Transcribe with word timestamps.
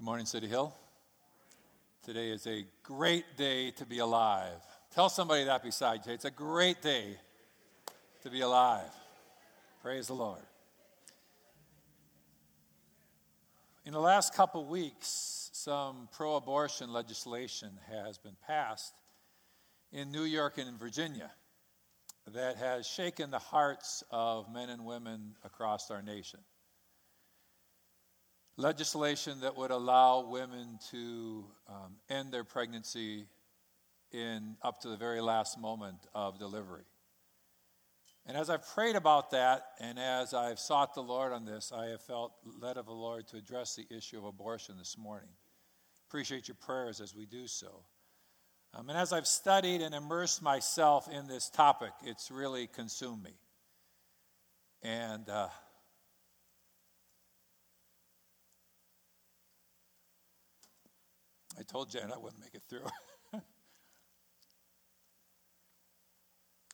Good 0.00 0.06
morning, 0.06 0.24
City 0.24 0.46
Hill. 0.46 0.74
Today 2.02 2.30
is 2.30 2.46
a 2.46 2.64
great 2.82 3.36
day 3.36 3.70
to 3.72 3.84
be 3.84 3.98
alive. 3.98 4.62
Tell 4.94 5.10
somebody 5.10 5.44
that 5.44 5.62
beside 5.62 6.06
you. 6.06 6.14
It's 6.14 6.24
a 6.24 6.30
great 6.30 6.80
day 6.80 7.18
to 8.22 8.30
be 8.30 8.40
alive. 8.40 8.90
Praise 9.82 10.06
the 10.06 10.14
Lord. 10.14 10.40
In 13.84 13.92
the 13.92 14.00
last 14.00 14.32
couple 14.32 14.64
weeks, 14.64 15.50
some 15.52 16.08
pro 16.16 16.36
abortion 16.36 16.94
legislation 16.94 17.68
has 17.90 18.16
been 18.16 18.36
passed 18.46 18.94
in 19.92 20.10
New 20.10 20.24
York 20.24 20.56
and 20.56 20.66
in 20.66 20.78
Virginia 20.78 21.30
that 22.32 22.56
has 22.56 22.86
shaken 22.86 23.30
the 23.30 23.38
hearts 23.38 24.02
of 24.10 24.50
men 24.50 24.70
and 24.70 24.86
women 24.86 25.34
across 25.44 25.90
our 25.90 26.00
nation 26.00 26.40
legislation 28.60 29.40
that 29.40 29.56
would 29.56 29.70
allow 29.70 30.28
women 30.28 30.78
to 30.90 31.44
um, 31.68 31.96
end 32.08 32.32
their 32.32 32.44
pregnancy 32.44 33.26
in 34.12 34.56
up 34.62 34.80
to 34.80 34.88
the 34.88 34.96
very 34.96 35.20
last 35.20 35.58
moment 35.58 35.98
of 36.14 36.38
delivery. 36.38 36.84
And 38.26 38.36
as 38.36 38.50
I've 38.50 38.66
prayed 38.74 38.96
about 38.96 39.30
that, 39.30 39.62
and 39.80 39.98
as 39.98 40.34
I've 40.34 40.58
sought 40.58 40.94
the 40.94 41.02
Lord 41.02 41.32
on 41.32 41.44
this, 41.44 41.72
I 41.74 41.86
have 41.86 42.02
felt 42.02 42.32
led 42.60 42.76
of 42.76 42.86
the 42.86 42.92
Lord 42.92 43.26
to 43.28 43.38
address 43.38 43.74
the 43.74 43.86
issue 43.94 44.18
of 44.18 44.24
abortion 44.24 44.76
this 44.78 44.98
morning. 44.98 45.30
Appreciate 46.08 46.46
your 46.46 46.56
prayers 46.60 47.00
as 47.00 47.14
we 47.14 47.24
do 47.24 47.46
so. 47.46 47.84
Um, 48.74 48.88
and 48.88 48.98
as 48.98 49.12
I've 49.12 49.26
studied 49.26 49.80
and 49.80 49.94
immersed 49.94 50.42
myself 50.42 51.08
in 51.10 51.26
this 51.26 51.48
topic, 51.48 51.92
it's 52.04 52.30
really 52.30 52.66
consumed 52.66 53.22
me. 53.22 53.32
And 54.82 55.28
uh, 55.28 55.48
I 61.60 61.62
told 61.62 61.90
Jen 61.90 62.10
I 62.10 62.16
wouldn't 62.16 62.40
make 62.40 62.54
it 62.54 62.62
through. 62.70 62.86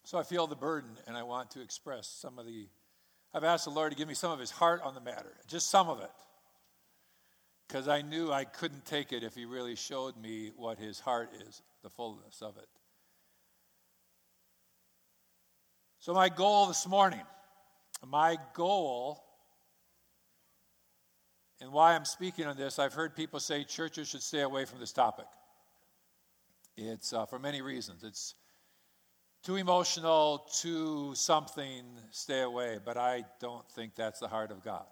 so 0.05 0.17
I 0.17 0.23
feel 0.23 0.47
the 0.47 0.55
burden, 0.55 0.91
and 1.05 1.17
I 1.17 1.23
want 1.23 1.51
to 1.51 1.61
express 1.61 2.07
some 2.07 2.39
of 2.39 2.45
the. 2.45 2.69
I've 3.33 3.43
asked 3.43 3.65
the 3.65 3.71
Lord 3.71 3.91
to 3.91 3.97
give 3.97 4.07
me 4.07 4.13
some 4.13 4.31
of 4.31 4.39
His 4.39 4.49
heart 4.49 4.81
on 4.81 4.95
the 4.95 5.01
matter, 5.01 5.33
just 5.45 5.69
some 5.69 5.89
of 5.89 5.99
it. 5.99 6.09
Because 7.67 7.89
I 7.89 8.01
knew 8.01 8.31
I 8.31 8.45
couldn't 8.45 8.85
take 8.85 9.11
it 9.11 9.23
if 9.23 9.35
He 9.35 9.43
really 9.43 9.75
showed 9.75 10.15
me 10.15 10.51
what 10.55 10.79
His 10.79 11.01
heart 11.01 11.31
is, 11.45 11.61
the 11.83 11.89
fullness 11.89 12.41
of 12.41 12.55
it. 12.55 12.69
So, 15.99 16.13
my 16.13 16.29
goal 16.29 16.67
this 16.67 16.87
morning, 16.87 17.23
my 18.05 18.37
goal 18.53 19.21
and 21.59 21.71
why 21.71 21.95
I'm 21.95 22.05
speaking 22.05 22.45
on 22.45 22.55
this, 22.55 22.77
I've 22.77 22.93
heard 22.93 23.15
people 23.15 23.39
say 23.39 23.63
churches 23.63 24.09
should 24.09 24.21
stay 24.21 24.41
away 24.41 24.65
from 24.65 24.79
this 24.79 24.91
topic. 24.91 25.25
It's 26.75 27.13
uh, 27.13 27.25
for 27.25 27.39
many 27.39 27.61
reasons. 27.61 28.03
It's 28.03 28.35
too 29.43 29.55
emotional, 29.55 30.47
too 30.61 31.15
something, 31.15 31.83
stay 32.11 32.41
away. 32.41 32.77
But 32.83 32.97
I 32.97 33.25
don't 33.39 33.67
think 33.71 33.95
that's 33.95 34.19
the 34.19 34.27
heart 34.27 34.51
of 34.51 34.63
God. 34.63 34.85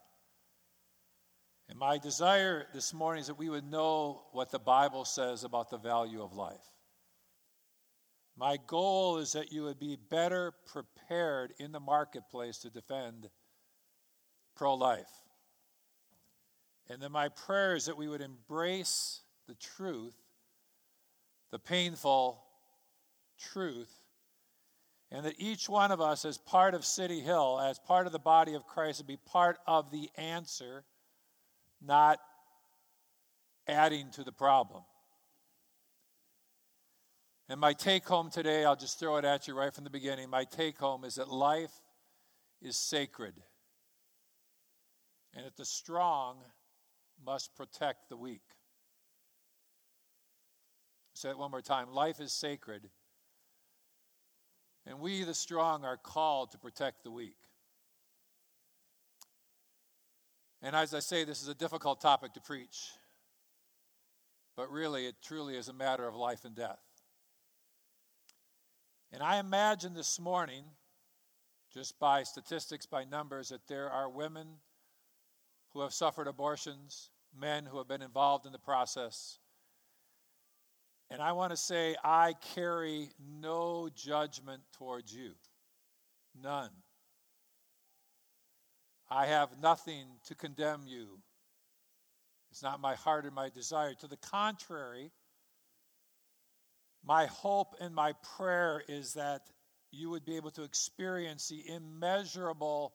And 1.70 1.78
my 1.78 1.98
desire 1.98 2.66
this 2.74 2.94
morning 2.94 3.22
is 3.22 3.28
that 3.28 3.38
we 3.38 3.50
would 3.50 3.70
know 3.70 4.24
what 4.32 4.52
the 4.52 4.60
Bible 4.60 5.06
says 5.06 5.44
about 5.44 5.70
the 5.70 5.78
value 5.78 6.22
of 6.24 6.34
life. 6.34 6.56
My 8.38 8.58
goal 8.68 9.18
is 9.18 9.34
that 9.34 9.52
you 9.52 9.64
would 9.64 9.80
be 9.80 9.98
better 10.10 10.54
prepared 10.66 11.54
in 11.60 11.72
the 11.72 11.80
marketplace 11.80 12.58
to 12.60 12.70
defend 12.70 13.30
pro 14.56 14.74
life. 14.74 15.10
And 16.90 17.02
then 17.02 17.12
my 17.12 17.30
prayer 17.30 17.76
is 17.76 17.86
that 17.86 17.98
we 17.98 18.08
would 18.08 18.22
embrace 18.22 19.22
the 19.48 19.56
truth, 19.56 20.16
the 21.52 21.60
painful 21.60 22.44
truth, 23.40 23.92
and 25.12 25.26
that 25.26 25.36
each 25.38 25.68
one 25.70 25.92
of 25.92 26.02
us, 26.02 26.26
as 26.26 26.38
part 26.38 26.74
of 26.74 26.86
City 26.86 27.22
Hill, 27.22 27.60
as 27.60 27.80
part 27.80 28.06
of 28.06 28.12
the 28.12 28.20
body 28.20 28.54
of 28.54 28.66
Christ, 28.66 29.00
would 29.00 29.08
be 29.08 29.18
part 29.18 29.58
of 29.66 29.92
the 29.92 30.10
answer, 30.16 30.84
not 31.82 32.20
adding 33.68 34.12
to 34.12 34.24
the 34.24 34.32
problem. 34.32 34.84
And 37.48 37.60
my 37.60 37.74
take 37.74 38.06
home 38.06 38.32
today, 38.32 38.66
I'll 38.66 38.76
just 38.76 39.00
throw 39.00 39.18
it 39.18 39.26
at 39.26 39.48
you 39.48 39.56
right 39.56 39.74
from 39.74 39.84
the 39.84 39.90
beginning. 39.92 40.30
My 40.30 40.44
take 40.44 40.78
home 40.78 41.04
is 41.04 41.16
that 41.16 41.30
life 41.30 41.74
is 42.62 42.78
sacred, 42.78 43.36
and 45.36 45.46
that 45.46 45.56
the 45.56 45.66
strong 45.66 46.38
must 47.26 47.56
protect 47.56 48.10
the 48.10 48.18
weak. 48.18 48.44
Say 51.14 51.30
it 51.30 51.38
one 51.38 51.52
more 51.52 51.62
time. 51.62 51.92
Life 51.92 52.20
is 52.20 52.34
sacred, 52.34 52.90
and 54.86 55.00
we, 55.00 55.24
the 55.24 55.34
strong, 55.34 55.86
are 55.86 55.98
called 55.98 56.52
to 56.52 56.58
protect 56.58 57.04
the 57.04 57.12
weak. 57.12 57.38
And 60.62 60.76
as 60.76 60.94
I 60.94 61.00
say, 61.00 61.24
this 61.24 61.42
is 61.42 61.48
a 61.48 61.56
difficult 61.56 62.02
topic 62.02 62.34
to 62.34 62.42
preach, 62.42 62.92
but 64.58 64.70
really, 64.70 65.06
it 65.06 65.16
truly 65.24 65.56
is 65.56 65.70
a 65.70 65.74
matter 65.74 66.08
of 66.08 66.16
life 66.16 66.44
and 66.44 66.56
death. 66.56 66.82
And 69.12 69.24
I 69.24 69.38
imagine 69.38 69.94
this 69.94 70.20
morning, 70.20 70.66
just 71.74 71.98
by 72.00 72.24
statistics, 72.24 72.86
by 72.86 73.06
numbers, 73.06 73.50
that 73.50 73.68
there 73.68 73.90
are 73.90 74.10
women 74.10 74.48
who 75.72 75.82
have 75.82 75.94
suffered 75.94 76.28
abortions, 76.28 77.12
men 77.40 77.66
who 77.66 77.78
have 77.78 77.88
been 77.88 78.02
involved 78.02 78.46
in 78.46 78.52
the 78.52 78.60
process. 78.60 79.40
And 81.10 81.22
I 81.22 81.34
want 81.34 81.52
to 81.52 81.58
say, 81.58 81.96
I 82.04 82.34
carry 82.56 83.10
no 83.42 83.90
judgment 83.96 84.62
towards 84.78 85.14
you. 85.14 85.32
None. 86.42 86.72
I 89.10 89.28
have 89.28 89.50
nothing 89.62 90.06
to 90.26 90.36
condemn 90.36 90.88
you. 90.88 91.20
It's 92.52 92.64
not 92.64 92.80
my 92.80 92.96
heart 92.96 93.26
or 93.26 93.32
my 93.32 93.50
desire. 93.50 93.94
To 93.96 94.08
the 94.08 94.18
contrary, 94.18 95.12
my 97.04 97.28
hope 97.28 97.76
and 97.80 97.94
my 97.94 98.14
prayer 98.38 98.82
is 98.88 99.14
that 99.14 99.42
you 99.92 100.10
would 100.10 100.26
be 100.26 100.38
able 100.38 100.52
to 100.52 100.64
experience 100.64 101.48
the 101.48 101.64
immeasurable 101.70 102.94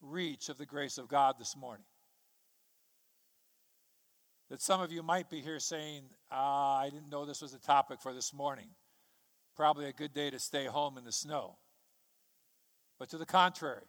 reach 0.00 0.48
of 0.48 0.58
the 0.58 0.66
grace 0.66 0.98
of 0.98 1.08
God 1.08 1.36
this 1.38 1.56
morning 1.56 1.84
that 4.50 4.60
some 4.60 4.80
of 4.80 4.90
you 4.90 5.02
might 5.02 5.30
be 5.30 5.40
here 5.40 5.60
saying, 5.60 6.02
ah, 6.30 6.80
I 6.80 6.90
didn't 6.90 7.08
know 7.08 7.24
this 7.24 7.40
was 7.40 7.54
a 7.54 7.60
topic 7.60 8.00
for 8.02 8.12
this 8.12 8.34
morning. 8.34 8.66
Probably 9.56 9.86
a 9.86 9.92
good 9.92 10.12
day 10.12 10.28
to 10.30 10.40
stay 10.40 10.66
home 10.66 10.98
in 10.98 11.04
the 11.04 11.12
snow. 11.12 11.56
But 12.98 13.10
to 13.10 13.18
the 13.18 13.26
contrary, 13.26 13.86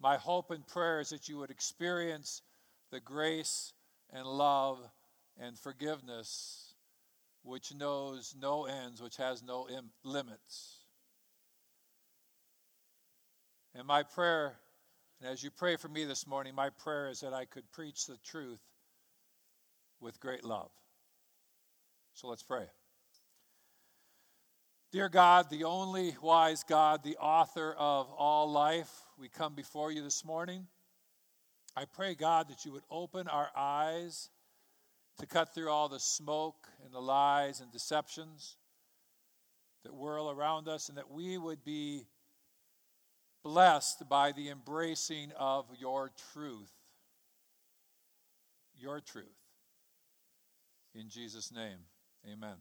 my 0.00 0.16
hope 0.16 0.50
and 0.50 0.66
prayer 0.66 1.00
is 1.00 1.10
that 1.10 1.28
you 1.28 1.36
would 1.38 1.50
experience 1.50 2.42
the 2.90 3.00
grace 3.00 3.74
and 4.12 4.26
love 4.26 4.78
and 5.38 5.58
forgiveness 5.58 6.74
which 7.44 7.74
knows 7.74 8.34
no 8.40 8.64
ends, 8.64 9.02
which 9.02 9.16
has 9.16 9.42
no 9.42 9.68
Im- 9.68 9.90
limits. 10.04 10.78
And 13.74 13.86
my 13.86 14.04
prayer, 14.04 14.54
and 15.20 15.30
as 15.30 15.42
you 15.42 15.50
pray 15.50 15.76
for 15.76 15.88
me 15.88 16.04
this 16.04 16.26
morning, 16.26 16.54
my 16.54 16.70
prayer 16.70 17.08
is 17.08 17.20
that 17.20 17.34
I 17.34 17.44
could 17.44 17.70
preach 17.72 18.06
the 18.06 18.18
truth 18.24 18.60
with 20.02 20.20
great 20.20 20.44
love. 20.44 20.70
So 22.14 22.28
let's 22.28 22.42
pray. 22.42 22.66
Dear 24.92 25.08
God, 25.08 25.48
the 25.48 25.64
only 25.64 26.14
wise 26.20 26.64
God, 26.64 27.02
the 27.02 27.16
author 27.16 27.74
of 27.78 28.12
all 28.12 28.50
life, 28.50 28.90
we 29.18 29.28
come 29.28 29.54
before 29.54 29.90
you 29.90 30.02
this 30.02 30.22
morning. 30.22 30.66
I 31.74 31.86
pray, 31.86 32.14
God, 32.14 32.48
that 32.48 32.66
you 32.66 32.72
would 32.72 32.82
open 32.90 33.26
our 33.28 33.48
eyes 33.56 34.28
to 35.18 35.26
cut 35.26 35.54
through 35.54 35.70
all 35.70 35.88
the 35.88 36.00
smoke 36.00 36.68
and 36.84 36.92
the 36.92 37.00
lies 37.00 37.60
and 37.60 37.72
deceptions 37.72 38.56
that 39.84 39.94
whirl 39.94 40.30
around 40.30 40.68
us, 40.68 40.88
and 40.88 40.98
that 40.98 41.10
we 41.10 41.38
would 41.38 41.64
be 41.64 42.04
blessed 43.42 44.08
by 44.08 44.30
the 44.32 44.48
embracing 44.48 45.32
of 45.38 45.64
your 45.80 46.10
truth. 46.32 46.72
Your 48.76 49.00
truth. 49.00 49.41
In 50.94 51.08
Jesus' 51.08 51.50
name, 51.50 51.78
amen. 52.30 52.56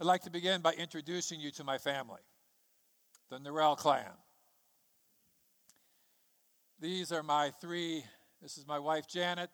I'd 0.00 0.06
like 0.06 0.22
to 0.22 0.30
begin 0.30 0.60
by 0.60 0.72
introducing 0.72 1.40
you 1.40 1.50
to 1.52 1.64
my 1.64 1.78
family, 1.78 2.20
the 3.28 3.38
Norell 3.38 3.76
clan. 3.76 4.06
These 6.80 7.12
are 7.12 7.22
my 7.22 7.50
three, 7.60 8.04
this 8.40 8.56
is 8.56 8.66
my 8.66 8.78
wife 8.78 9.06
Janet, 9.06 9.50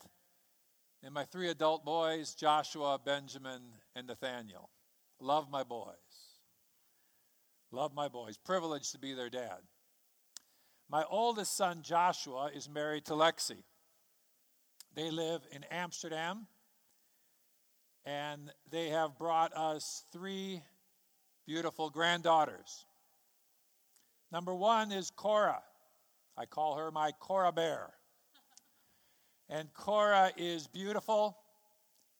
and 1.03 1.13
my 1.13 1.25
three 1.25 1.49
adult 1.49 1.85
boys, 1.85 2.35
Joshua, 2.35 3.01
Benjamin, 3.05 3.63
and 3.95 4.07
Nathaniel. 4.07 4.71
Love 5.21 5.51
my 5.51 5.63
boys. 5.63 5.95
Love 7.73 7.95
my 7.95 8.09
boys. 8.09 8.37
Privileged 8.37 8.93
to 8.93 8.99
be 8.99 9.15
their 9.15 9.31
dad. 9.31 9.59
My 10.89 11.05
oldest 11.11 11.57
son, 11.57 11.83
Joshua, 11.83 12.51
is 12.55 12.69
married 12.69 13.05
to 13.07 13.15
Lexi. 13.15 13.65
They 14.97 15.11
live 15.11 15.43
in 15.53 15.63
Amsterdam, 15.65 16.47
and 18.07 18.51
they 18.71 18.89
have 18.89 19.19
brought 19.19 19.55
us 19.55 20.05
three 20.11 20.63
beautiful 21.47 21.91
granddaughters. 21.91 22.87
Number 24.33 24.55
one 24.55 24.93
is 24.93 25.11
Cora. 25.11 25.61
I 26.35 26.47
call 26.47 26.79
her 26.79 26.91
my 26.91 27.13
Cora 27.13 27.53
Bear. 27.53 27.93
And 29.51 29.71
Cora 29.75 30.33
is 30.39 30.67
beautiful. 30.67 31.37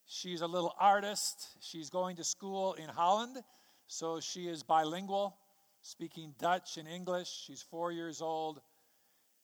She's 0.05 0.43
a 0.43 0.47
little 0.47 0.75
artist. 0.79 1.57
She's 1.61 1.89
going 1.89 2.17
to 2.17 2.25
school 2.25 2.75
in 2.75 2.91
Holland, 2.91 3.39
so 3.87 4.21
she 4.21 4.49
is 4.49 4.63
bilingual, 4.63 5.35
speaking 5.81 6.35
Dutch 6.39 6.77
and 6.77 6.87
English. 6.87 7.31
She's 7.47 7.63
four 7.63 7.91
years 7.91 8.21
old. 8.21 8.61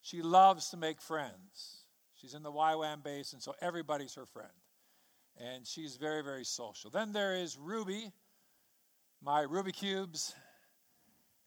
She 0.03 0.21
loves 0.21 0.69
to 0.69 0.77
make 0.77 1.01
friends. 1.01 1.82
She's 2.23 2.35
in 2.35 2.45
the 2.45 2.53
YWAM 2.53 3.03
base, 3.03 3.33
and 3.33 3.43
so 3.43 3.53
everybody's 3.61 4.15
her 4.15 4.27
friend. 4.27 4.49
And 5.37 5.67
she's 5.67 5.97
very, 5.97 6.23
very 6.23 6.45
social. 6.45 6.89
Then 6.89 7.13
there 7.13 7.35
is 7.35 7.59
Ruby, 7.59 8.13
my 9.21 9.41
Ruby 9.41 9.73
Cubes. 9.73 10.33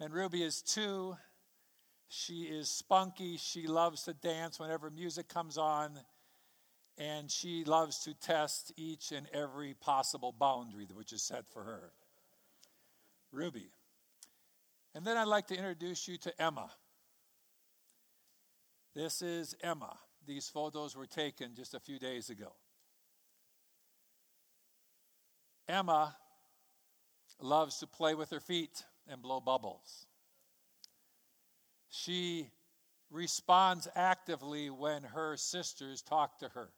And 0.01 0.13
Ruby 0.13 0.44
is 0.44 0.62
two. 0.62 1.16
She 2.10 2.42
is 2.44 2.68
spunky. 2.68 3.38
She 3.38 3.68
loves 3.68 4.04
to 4.04 4.13
dance 4.13 4.60
whenever 4.60 4.89
music 4.89 5.30
comes 5.30 5.57
on 5.57 5.98
and 6.98 7.30
she 7.30 7.63
loves 7.66 8.00
to 8.00 8.13
test 8.13 8.72
each 8.77 9.12
and 9.12 9.27
every 9.33 9.74
possible 9.74 10.31
boundary 10.31 10.88
which 10.94 11.12
is 11.12 11.22
set 11.22 11.45
for 11.51 11.63
her. 11.63 11.92
Ruby. 13.31 13.69
And 14.94 15.06
then 15.06 15.18
I'd 15.18 15.27
like 15.27 15.48
to 15.48 15.56
introduce 15.56 16.07
you 16.07 16.18
to 16.19 16.42
Emma. 16.42 16.69
This 18.94 19.22
is 19.22 19.56
Emma. 19.62 19.98
These 20.25 20.50
photos 20.50 20.95
were 20.95 21.06
taken 21.06 21.56
just 21.56 21.74
a 21.74 21.80
few 21.80 22.00
days 22.00 22.30
ago. 22.30 22.54
Emma 25.68 26.16
loves 27.42 27.80
to 27.80 27.88
play 27.88 28.16
with 28.16 28.30
her 28.30 28.39
feet 28.39 28.83
and 29.07 29.22
blow 29.22 29.39
bubbles. 29.39 30.07
She 31.89 32.50
responds 33.10 33.88
actively 33.95 34.69
when 34.69 35.04
her 35.04 35.38
sisters 35.38 36.01
talk 36.01 36.39
to 36.39 36.50
her. 36.50 36.69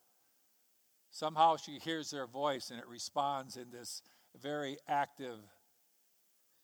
Somehow 1.09 1.57
she 1.57 1.79
hears 1.79 2.11
their 2.11 2.27
voice 2.27 2.69
and 2.69 2.79
it 2.79 2.87
responds 2.87 3.57
in 3.57 3.71
this 3.71 4.01
very 4.39 4.77
active 4.87 5.39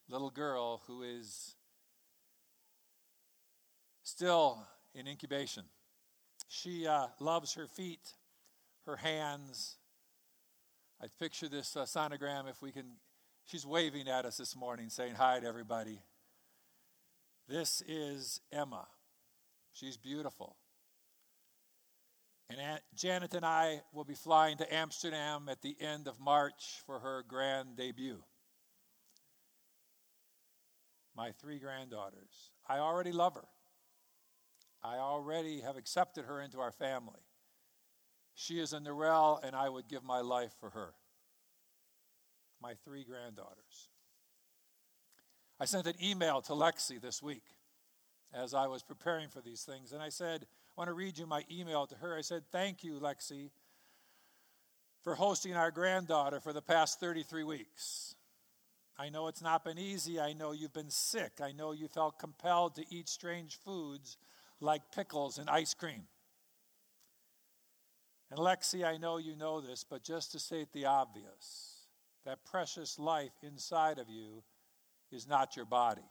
little 0.07 0.29
girl 0.29 0.81
who 0.85 1.01
is 1.03 1.55
still 4.03 4.67
in 4.93 5.07
incubation. 5.07 5.63
She 6.55 6.85
uh, 6.85 7.07
loves 7.19 7.55
her 7.55 7.65
feet, 7.65 8.13
her 8.85 8.95
hands. 8.95 9.77
I 11.01 11.07
picture 11.19 11.49
this 11.49 11.75
uh, 11.75 11.85
sonogram 11.85 12.47
if 12.47 12.61
we 12.61 12.71
can. 12.71 12.85
She's 13.43 13.65
waving 13.65 14.07
at 14.07 14.23
us 14.25 14.37
this 14.37 14.55
morning, 14.55 14.89
saying 14.89 15.15
hi 15.15 15.39
to 15.39 15.47
everybody. 15.47 16.03
This 17.49 17.81
is 17.87 18.39
Emma. 18.51 18.85
She's 19.71 19.97
beautiful. 19.97 20.55
And 22.51 22.59
Aunt 22.59 22.83
Janet 22.93 23.33
and 23.33 23.43
I 23.43 23.81
will 23.91 24.05
be 24.05 24.13
flying 24.13 24.57
to 24.57 24.73
Amsterdam 24.73 25.49
at 25.49 25.63
the 25.63 25.75
end 25.81 26.07
of 26.07 26.19
March 26.19 26.83
for 26.85 26.99
her 26.99 27.25
grand 27.27 27.77
debut. 27.77 28.23
My 31.17 31.31
three 31.31 31.57
granddaughters. 31.57 32.51
I 32.69 32.77
already 32.77 33.11
love 33.11 33.33
her. 33.33 33.47
I 34.83 34.97
already 34.97 35.61
have 35.61 35.77
accepted 35.77 36.25
her 36.25 36.41
into 36.41 36.59
our 36.59 36.71
family. 36.71 37.21
She 38.35 38.59
is 38.59 38.73
a 38.73 38.79
Narelle, 38.79 39.43
and 39.43 39.55
I 39.55 39.69
would 39.69 39.87
give 39.87 40.03
my 40.03 40.21
life 40.21 40.51
for 40.59 40.71
her. 40.71 40.93
My 42.61 42.73
three 42.83 43.03
granddaughters. 43.03 43.89
I 45.59 45.65
sent 45.65 45.87
an 45.87 45.95
email 46.03 46.41
to 46.41 46.53
Lexi 46.53 46.99
this 46.99 47.21
week 47.21 47.43
as 48.33 48.53
I 48.53 48.67
was 48.67 48.83
preparing 48.83 49.29
for 49.29 49.41
these 49.41 49.61
things, 49.61 49.93
and 49.93 50.01
I 50.01 50.09
said, 50.09 50.41
I 50.41 50.81
want 50.81 50.89
to 50.89 50.93
read 50.93 51.17
you 51.17 51.27
my 51.27 51.43
email 51.51 51.85
to 51.87 51.95
her. 51.95 52.17
I 52.17 52.21
said, 52.21 52.43
Thank 52.51 52.83
you, 52.83 52.99
Lexi, 52.99 53.51
for 55.03 55.15
hosting 55.15 55.55
our 55.55 55.71
granddaughter 55.71 56.39
for 56.39 56.51
the 56.51 56.61
past 56.61 56.99
33 56.99 57.43
weeks. 57.43 58.15
I 58.97 59.09
know 59.09 59.27
it's 59.27 59.41
not 59.41 59.63
been 59.63 59.77
easy. 59.77 60.19
I 60.19 60.33
know 60.33 60.51
you've 60.51 60.73
been 60.73 60.89
sick. 60.89 61.33
I 61.41 61.51
know 61.51 61.71
you 61.71 61.87
felt 61.87 62.19
compelled 62.19 62.75
to 62.75 62.85
eat 62.89 63.07
strange 63.07 63.57
foods 63.57 64.17
like 64.59 64.81
pickles 64.95 65.37
and 65.37 65.49
ice 65.49 65.73
cream. 65.73 66.03
And 68.29 68.39
Lexi, 68.39 68.83
I 68.83 68.97
know 68.97 69.17
you 69.17 69.35
know 69.35 69.61
this, 69.61 69.85
but 69.87 70.03
just 70.03 70.31
to 70.31 70.39
state 70.39 70.73
the 70.73 70.85
obvious, 70.85 71.87
that 72.25 72.43
precious 72.45 72.97
life 72.97 73.33
inside 73.43 73.99
of 73.99 74.09
you 74.09 74.43
is 75.11 75.27
not 75.27 75.55
your 75.55 75.65
body. 75.65 76.01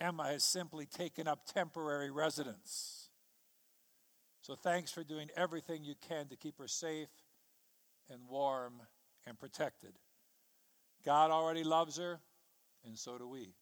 Emma 0.00 0.24
has 0.24 0.42
simply 0.42 0.86
taken 0.86 1.28
up 1.28 1.44
temporary 1.46 2.10
residence. 2.10 3.08
So 4.40 4.54
thanks 4.54 4.90
for 4.90 5.04
doing 5.04 5.28
everything 5.36 5.84
you 5.84 5.94
can 6.08 6.28
to 6.28 6.36
keep 6.36 6.58
her 6.58 6.68
safe 6.68 7.08
and 8.10 8.20
warm 8.28 8.74
and 9.26 9.38
protected. 9.38 9.92
God 11.04 11.30
already 11.30 11.64
loves 11.64 11.98
her, 11.98 12.20
and 12.84 12.98
so 12.98 13.18
do 13.18 13.28
we. 13.28 13.54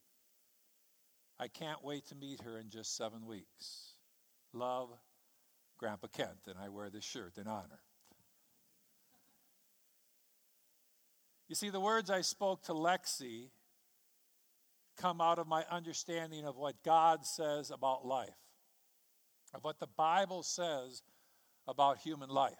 I 1.39 1.47
can't 1.47 1.83
wait 1.83 2.05
to 2.07 2.15
meet 2.15 2.41
her 2.41 2.57
in 2.57 2.69
just 2.69 2.95
seven 2.95 3.25
weeks. 3.25 3.93
Love, 4.53 4.89
Grandpa 5.77 6.07
Kent, 6.07 6.47
and 6.47 6.55
I 6.57 6.69
wear 6.69 6.89
this 6.89 7.03
shirt 7.03 7.37
in 7.37 7.47
honor. 7.47 7.79
You 11.49 11.55
see, 11.55 11.69
the 11.69 11.79
words 11.79 12.09
I 12.09 12.21
spoke 12.21 12.63
to 12.63 12.73
Lexi 12.73 13.49
come 14.97 15.21
out 15.21 15.39
of 15.39 15.47
my 15.47 15.65
understanding 15.69 16.45
of 16.45 16.55
what 16.55 16.75
God 16.83 17.25
says 17.25 17.71
about 17.71 18.05
life, 18.05 18.29
of 19.53 19.63
what 19.63 19.79
the 19.79 19.87
Bible 19.87 20.43
says 20.43 21.01
about 21.67 21.97
human 21.97 22.29
life, 22.29 22.53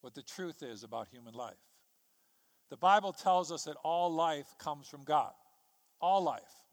what 0.00 0.14
the 0.14 0.22
truth 0.22 0.62
is 0.62 0.82
about 0.82 1.08
human 1.08 1.34
life. 1.34 1.54
The 2.70 2.76
Bible 2.76 3.12
tells 3.12 3.52
us 3.52 3.64
that 3.64 3.76
all 3.84 4.12
life 4.12 4.46
comes 4.58 4.88
from 4.88 5.04
God. 5.04 5.32
All 6.00 6.22
life. 6.22 6.63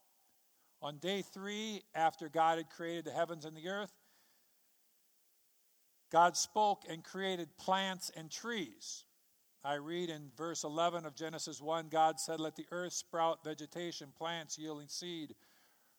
On 0.82 0.98
day 0.98 1.22
three, 1.22 1.84
after 1.94 2.28
God 2.28 2.58
had 2.58 2.70
created 2.70 3.06
the 3.06 3.12
heavens 3.12 3.46
and 3.46 3.56
the 3.56 3.70
earth, 3.70 3.92
God 6.12 6.36
spoke 6.36 6.84
and 6.90 7.04
created 7.04 7.58
plants 7.58 8.12
and 8.16 8.30
trees. 8.30 9.06
I 9.64 9.76
read 9.76 10.10
in 10.10 10.32
verse 10.36 10.64
11 10.64 11.06
of 11.06 11.16
Genesis 11.16 11.62
1 11.62 11.90
God 11.90 12.20
said, 12.20 12.40
Let 12.40 12.56
the 12.56 12.66
earth 12.72 12.94
sprout 12.94 13.44
vegetation, 13.44 14.10
plants 14.18 14.58
yielding 14.58 14.88
seed, 14.88 15.36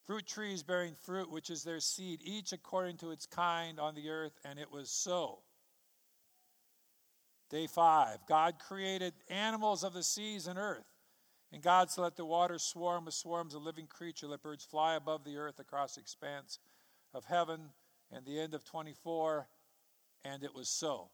fruit 0.04 0.26
trees 0.26 0.64
bearing 0.64 0.96
fruit, 1.02 1.30
which 1.30 1.48
is 1.48 1.62
their 1.62 1.78
seed, 1.78 2.20
each 2.24 2.52
according 2.52 2.96
to 2.98 3.12
its 3.12 3.24
kind 3.24 3.78
on 3.78 3.94
the 3.94 4.10
earth, 4.10 4.32
and 4.44 4.58
it 4.58 4.70
was 4.70 4.90
so. 4.90 5.38
Day 7.50 7.68
5 7.68 8.26
God 8.26 8.54
created 8.58 9.12
animals 9.28 9.84
of 9.84 9.92
the 9.92 10.02
seas 10.02 10.48
and 10.48 10.58
earth. 10.58 10.91
And 11.52 11.62
God 11.62 11.90
said, 11.90 12.02
Let 12.02 12.16
the 12.16 12.24
waters 12.24 12.62
swarm 12.62 13.04
with 13.04 13.14
swarms 13.14 13.54
of 13.54 13.62
living 13.62 13.86
creatures, 13.86 14.30
let 14.30 14.42
birds 14.42 14.64
fly 14.64 14.94
above 14.94 15.24
the 15.24 15.36
earth 15.36 15.58
across 15.58 15.94
the 15.94 16.00
expanse 16.00 16.58
of 17.14 17.24
heaven. 17.24 17.60
And 18.14 18.26
the 18.26 18.38
end 18.38 18.52
of 18.52 18.62
24, 18.62 19.48
and 20.24 20.44
it 20.44 20.54
was 20.54 20.68
so. 20.68 21.08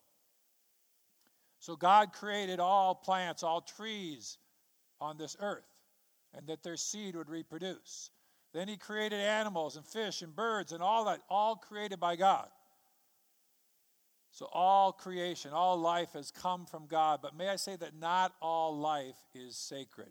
So 1.60 1.76
God 1.76 2.12
created 2.12 2.58
all 2.58 2.92
plants, 2.94 3.44
all 3.44 3.60
trees 3.60 4.38
on 5.00 5.16
this 5.16 5.36
earth, 5.38 5.68
and 6.34 6.46
that 6.48 6.64
their 6.64 6.76
seed 6.76 7.14
would 7.14 7.30
reproduce. 7.30 8.10
Then 8.52 8.66
He 8.66 8.76
created 8.76 9.20
animals 9.20 9.76
and 9.76 9.86
fish 9.86 10.22
and 10.22 10.34
birds 10.34 10.72
and 10.72 10.82
all 10.82 11.04
that, 11.04 11.20
all 11.28 11.54
created 11.54 12.00
by 12.00 12.16
God. 12.16 12.48
So 14.30 14.48
all 14.52 14.92
creation, 14.92 15.52
all 15.52 15.76
life 15.76 16.12
has 16.14 16.30
come 16.30 16.66
from 16.66 16.86
God. 16.86 17.20
But 17.22 17.36
may 17.36 17.48
I 17.48 17.56
say 17.56 17.76
that 17.76 17.98
not 17.98 18.34
all 18.40 18.76
life 18.76 19.16
is 19.34 19.56
sacred? 19.56 20.10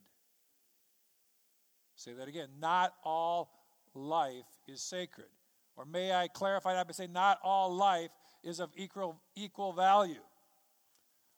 Say 1.97 2.13
that 2.13 2.27
again. 2.27 2.47
Not 2.61 2.93
all 3.03 3.51
life 3.93 4.45
is 4.67 4.81
sacred. 4.81 5.27
Or 5.75 5.83
may 5.83 6.13
I 6.13 6.27
clarify 6.27 6.73
that 6.75 6.87
by 6.87 6.93
saying 6.93 7.11
not 7.11 7.39
all 7.43 7.75
life 7.75 8.11
is 8.43 8.59
of 8.59 8.69
equal, 8.75 9.19
equal 9.35 9.73
value 9.73 10.21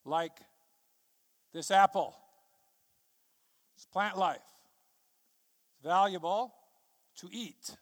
like 0.05 0.37
this 1.53 1.71
apple. 1.71 2.15
It's 3.75 3.85
plant 3.85 4.17
life. 4.17 4.37
It's 5.71 5.83
valuable 5.83 6.53
to 7.19 7.29
eat. 7.31 7.75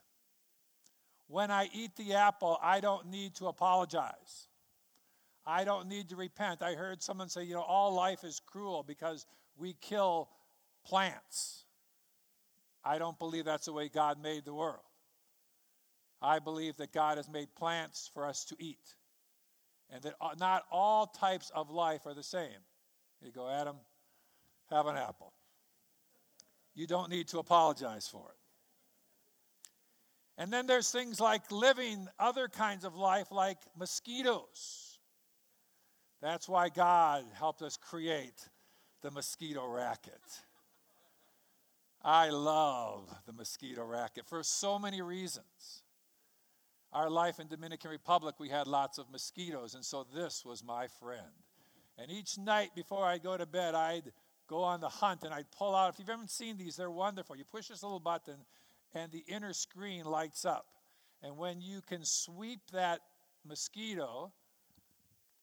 When 1.28 1.52
I 1.52 1.70
eat 1.74 1.96
the 1.96 2.14
apple, 2.14 2.60
I 2.62 2.80
don't 2.80 3.08
need 3.08 3.36
to 3.36 3.48
apologize. 3.48 4.48
I 5.46 5.64
don't 5.64 5.88
need 5.88 6.10
to 6.10 6.16
repent. 6.16 6.62
I 6.62 6.74
heard 6.74 7.02
someone 7.02 7.30
say, 7.30 7.44
you 7.44 7.56
know, 7.56 7.62
all 7.62 7.94
life 7.94 8.24
is 8.24 8.40
cruel 8.46 8.84
because 8.88 9.26
we 9.58 9.76
kill 9.82 10.30
plants. 10.86 11.66
I 12.88 12.98
don't 12.98 13.20
believe 13.20 13.44
that's 13.46 13.66
the 13.66 13.74
way 13.74 13.90
God 13.90 14.22
made 14.22 14.46
the 14.46 14.54
world. 14.54 14.80
I 16.22 16.40
believe 16.40 16.78
that 16.78 16.94
God 16.94 17.18
has 17.18 17.30
made 17.30 17.54
plants 17.56 18.10
for 18.14 18.26
us 18.26 18.46
to 18.46 18.56
eat. 18.60 18.96
and 19.90 20.02
that 20.04 20.16
not 20.40 20.64
all 20.72 21.08
types 21.08 21.50
of 21.56 21.70
life 21.70 22.06
are 22.06 22.14
the 22.14 22.24
same. 22.24 22.62
You 23.22 23.32
go, 23.32 23.50
Adam, 23.50 23.78
have 24.70 24.88
an 24.88 24.98
apple. 24.98 25.34
You 26.76 26.88
don't 26.88 27.10
need 27.10 27.28
to 27.30 27.40
apologize 27.40 28.08
for 28.08 28.30
it. 28.30 28.38
And 30.42 30.52
then 30.52 30.68
there's 30.68 30.92
things 30.92 31.20
like 31.20 31.52
living 31.52 32.08
other 32.20 32.48
kinds 32.48 32.86
of 32.86 32.96
life, 32.96 33.32
like 33.32 33.58
mosquitoes. 33.78 35.00
That's 36.22 36.48
why 36.48 36.70
God 36.70 37.24
helped 37.34 37.62
us 37.62 37.78
create 37.78 38.50
the 39.02 39.10
mosquito 39.10 39.68
racket. 39.68 40.22
I 42.08 42.30
love 42.30 43.14
the 43.26 43.34
mosquito 43.34 43.84
racket 43.84 44.26
for 44.28 44.42
so 44.42 44.80
many 44.80 45.02
reasons. 45.02 45.84
Our 46.94 47.10
life 47.10 47.42
in 47.42 47.50
Dominican 47.50 47.92
Republic, 47.92 48.36
we 48.40 48.48
had 48.48 48.66
lots 48.66 48.98
of 48.98 49.12
mosquitoes, 49.12 49.76
and 49.76 49.84
so 49.84 50.08
this 50.16 50.46
was 50.46 50.64
my 50.64 50.88
friend. 50.88 51.44
And 51.98 52.10
each 52.10 52.38
night 52.38 52.70
before 52.74 53.04
I'd 53.04 53.24
go 53.24 53.36
to 53.36 53.46
bed, 53.46 53.76
I'd 53.76 54.14
go 54.48 54.64
on 54.64 54.80
the 54.80 54.88
hunt 54.88 55.24
and 55.24 55.34
I'd 55.34 55.52
pull 55.52 55.76
out. 55.76 55.94
If 55.94 56.00
you've 56.00 56.10
ever 56.10 56.24
seen 56.28 56.58
these, 56.58 56.78
they're 56.78 56.90
wonderful. 56.90 57.36
You 57.36 57.44
push 57.44 57.68
this 57.68 57.84
little 57.84 58.00
button, 58.00 58.38
and 58.94 59.12
the 59.12 59.26
inner 59.28 59.52
screen 59.52 60.06
lights 60.06 60.46
up. 60.46 60.68
And 61.22 61.36
when 61.36 61.60
you 61.60 61.82
can 61.82 62.06
sweep 62.06 62.62
that 62.72 63.02
mosquito, 63.46 64.32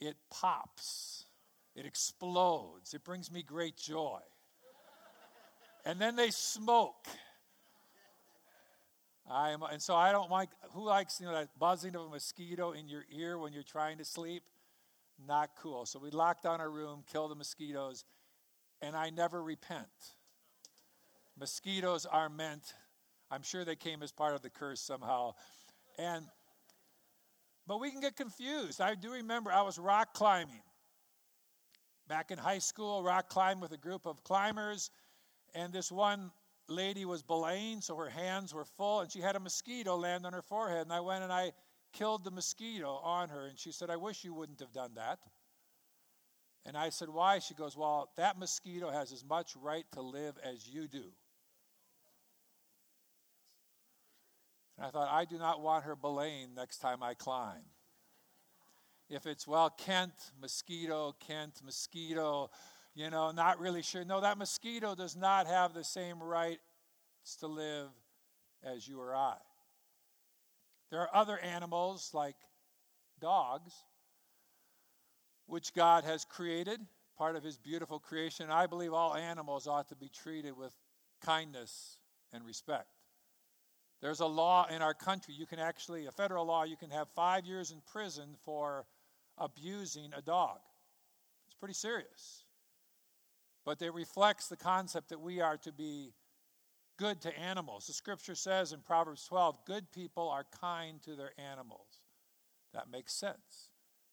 it 0.01 0.17
pops, 0.31 1.27
it 1.77 1.85
explodes. 1.85 2.95
It 2.95 3.05
brings 3.05 3.31
me 3.31 3.43
great 3.43 3.77
joy. 3.77 4.21
And 5.85 6.01
then 6.01 6.17
they 6.17 6.31
smoke. 6.31 7.07
I 9.31 9.51
am, 9.51 9.63
and 9.63 9.81
so 9.81 9.95
I 9.95 10.13
don't 10.13 10.31
like 10.31 10.51
who 10.73 10.85
likes 10.85 11.19
you 11.21 11.27
know 11.27 11.33
that 11.33 11.59
buzzing 11.59 11.95
of 11.95 12.03
a 12.03 12.09
mosquito 12.09 12.73
in 12.73 12.89
your 12.89 13.05
ear 13.11 13.39
when 13.39 13.53
you're 13.53 13.63
trying 13.63 13.99
to 13.99 14.05
sleep. 14.05 14.43
Not 15.27 15.51
cool. 15.63 15.87
So 15.87 15.99
we 15.99 16.11
lock 16.11 16.43
down 16.43 16.61
our 16.61 16.71
room, 16.71 17.05
kill 17.11 17.29
the 17.29 17.35
mosquitoes, 17.35 18.05
and 18.83 18.97
I 18.97 19.11
never 19.11 19.43
repent. 19.43 19.87
Mosquitoes 21.39 22.05
are 22.05 22.29
meant 22.29 22.75
I'm 23.31 23.43
sure 23.43 23.65
they 23.65 23.77
came 23.77 24.03
as 24.03 24.13
part 24.13 24.35
of 24.35 24.43
the 24.43 24.51
curse 24.51 24.81
somehow. 24.81 25.35
And 25.99 26.27
but 27.67 27.81
we 27.81 27.91
can 27.91 28.01
get 28.01 28.17
confused. 28.17 28.81
I 28.81 28.95
do 28.95 29.11
remember 29.11 29.51
I 29.51 29.63
was 29.63 29.79
rock 29.79 30.13
climbing. 30.13 30.63
Back 32.07 32.31
in 32.31 32.37
high 32.37 32.59
school, 32.59 33.03
rock 33.03 33.31
climbing 33.31 33.63
with 33.63 33.73
a 33.73 33.79
group 33.79 34.05
of 34.05 34.23
climbers, 34.23 34.91
and 35.55 35.73
this 35.73 35.91
one 35.91 36.31
lady 36.69 37.05
was 37.05 37.23
belaying, 37.23 37.81
so 37.81 37.97
her 37.97 38.09
hands 38.09 38.55
were 38.55 38.65
full, 38.65 39.01
and 39.01 39.11
she 39.11 39.21
had 39.21 39.37
a 39.37 39.41
mosquito 39.41 39.97
land 39.97 40.27
on 40.27 40.33
her 40.33 40.43
forehead. 40.43 40.83
And 40.83 40.93
I 40.93 41.01
went 41.01 41.23
and 41.23 41.33
I 41.33 41.53
killed 41.93 42.25
the 42.25 42.31
mosquito 42.31 43.01
on 43.03 43.29
her, 43.29 43.47
and 43.47 43.59
she 43.59 43.73
said, 43.73 43.91
I 43.91 43.97
wish 43.97 44.25
you 44.25 44.35
wouldn't 44.35 44.61
have 44.61 44.73
done 44.73 44.93
that. 44.97 45.21
And 46.67 46.77
I 46.77 46.89
said, 46.89 47.09
Why? 47.09 47.39
She 47.39 47.55
goes, 47.55 47.77
Well, 47.77 48.11
that 48.17 48.39
mosquito 48.39 48.91
has 48.91 49.13
as 49.13 49.25
much 49.25 49.55
right 49.57 49.85
to 49.93 50.01
live 50.01 50.37
as 50.43 50.67
you 50.67 50.89
do. 50.89 51.13
And 54.77 54.87
I 54.87 54.91
thought, 54.91 55.09
I 55.11 55.25
do 55.25 55.39
not 55.39 55.61
want 55.61 55.85
her 55.85 55.95
belaying 55.95 56.55
next 56.55 56.79
time 56.79 57.03
I 57.03 57.15
climb. 57.15 57.63
If 59.11 59.27
it's, 59.27 59.47
well, 59.47 59.71
Kent, 59.71 60.15
mosquito, 60.41 61.15
Kent, 61.21 61.61
mosquito, 61.63 62.51
you 62.95 63.11
know, 63.11 63.33
not 63.33 63.59
really 63.59 63.83
sure. 63.83 64.05
No, 64.05 64.21
that 64.21 64.39
mosquito 64.39 64.95
does 64.95 65.17
not 65.17 65.47
have 65.47 65.75
the 65.75 65.85
same 65.85 66.23
rights 66.23 66.61
to 67.41 67.47
live 67.47 67.89
as 68.63 68.87
you 68.87 69.01
or 69.01 69.15
I. 69.15 69.37
There 70.91 71.01
are 71.01 71.11
other 71.13 71.39
animals 71.39 72.11
like 72.15 72.37
dogs, 73.21 73.73
which 75.47 75.75
God 75.75 76.05
has 76.05 76.25
created, 76.25 76.79
part 77.19 77.35
of 77.35 77.43
His 77.43 77.59
beautiful 77.59 77.99
creation. 77.99 78.51
I 78.51 78.67
believe 78.67 78.93
all 78.93 79.15
animals 79.15 79.67
ought 79.67 79.89
to 79.89 79.97
be 79.97 80.09
treated 80.09 80.57
with 80.57 80.73
kindness 81.21 81.99
and 82.33 82.45
respect. 82.47 82.89
There's 84.01 84.21
a 84.21 84.27
law 84.27 84.67
in 84.69 84.83
our 84.83 84.95
country. 84.95 85.35
You 85.35 85.47
can 85.47 85.59
actually, 85.59 86.07
a 86.07 86.13
federal 86.13 86.47
law, 86.47 86.65
you 86.65 86.77
can 86.77 86.91
have 86.91 87.09
five 87.09 87.45
years 87.47 87.71
in 87.71 87.81
prison 87.91 88.37
for 88.45 88.85
abusing 89.39 90.13
a 90.17 90.23
dog. 90.23 90.59
It's 91.47 91.57
pretty 91.59 91.75
serious. 91.75 92.44
But 93.65 93.81
it 93.81 93.95
reflects 93.95 94.49
the 94.49 94.57
concept 94.57 95.09
that 95.09 95.21
we 95.21 95.41
are 95.41 95.57
to 95.59 95.73
be 95.73 96.13
good 96.99 97.21
to 97.23 97.39
animals. 97.39 97.87
The 97.87 97.93
scripture 97.93 98.35
says 98.35 98.73
in 98.73 98.81
Proverbs 98.81 99.25
12, 99.27 99.65
good 99.67 99.91
people 99.93 100.29
are 100.29 100.45
kind 100.61 101.03
to 101.03 101.17
their 101.17 101.33
animals. 101.39 102.01
That 102.73 102.91
makes 102.91 103.15
sense. 103.15 103.69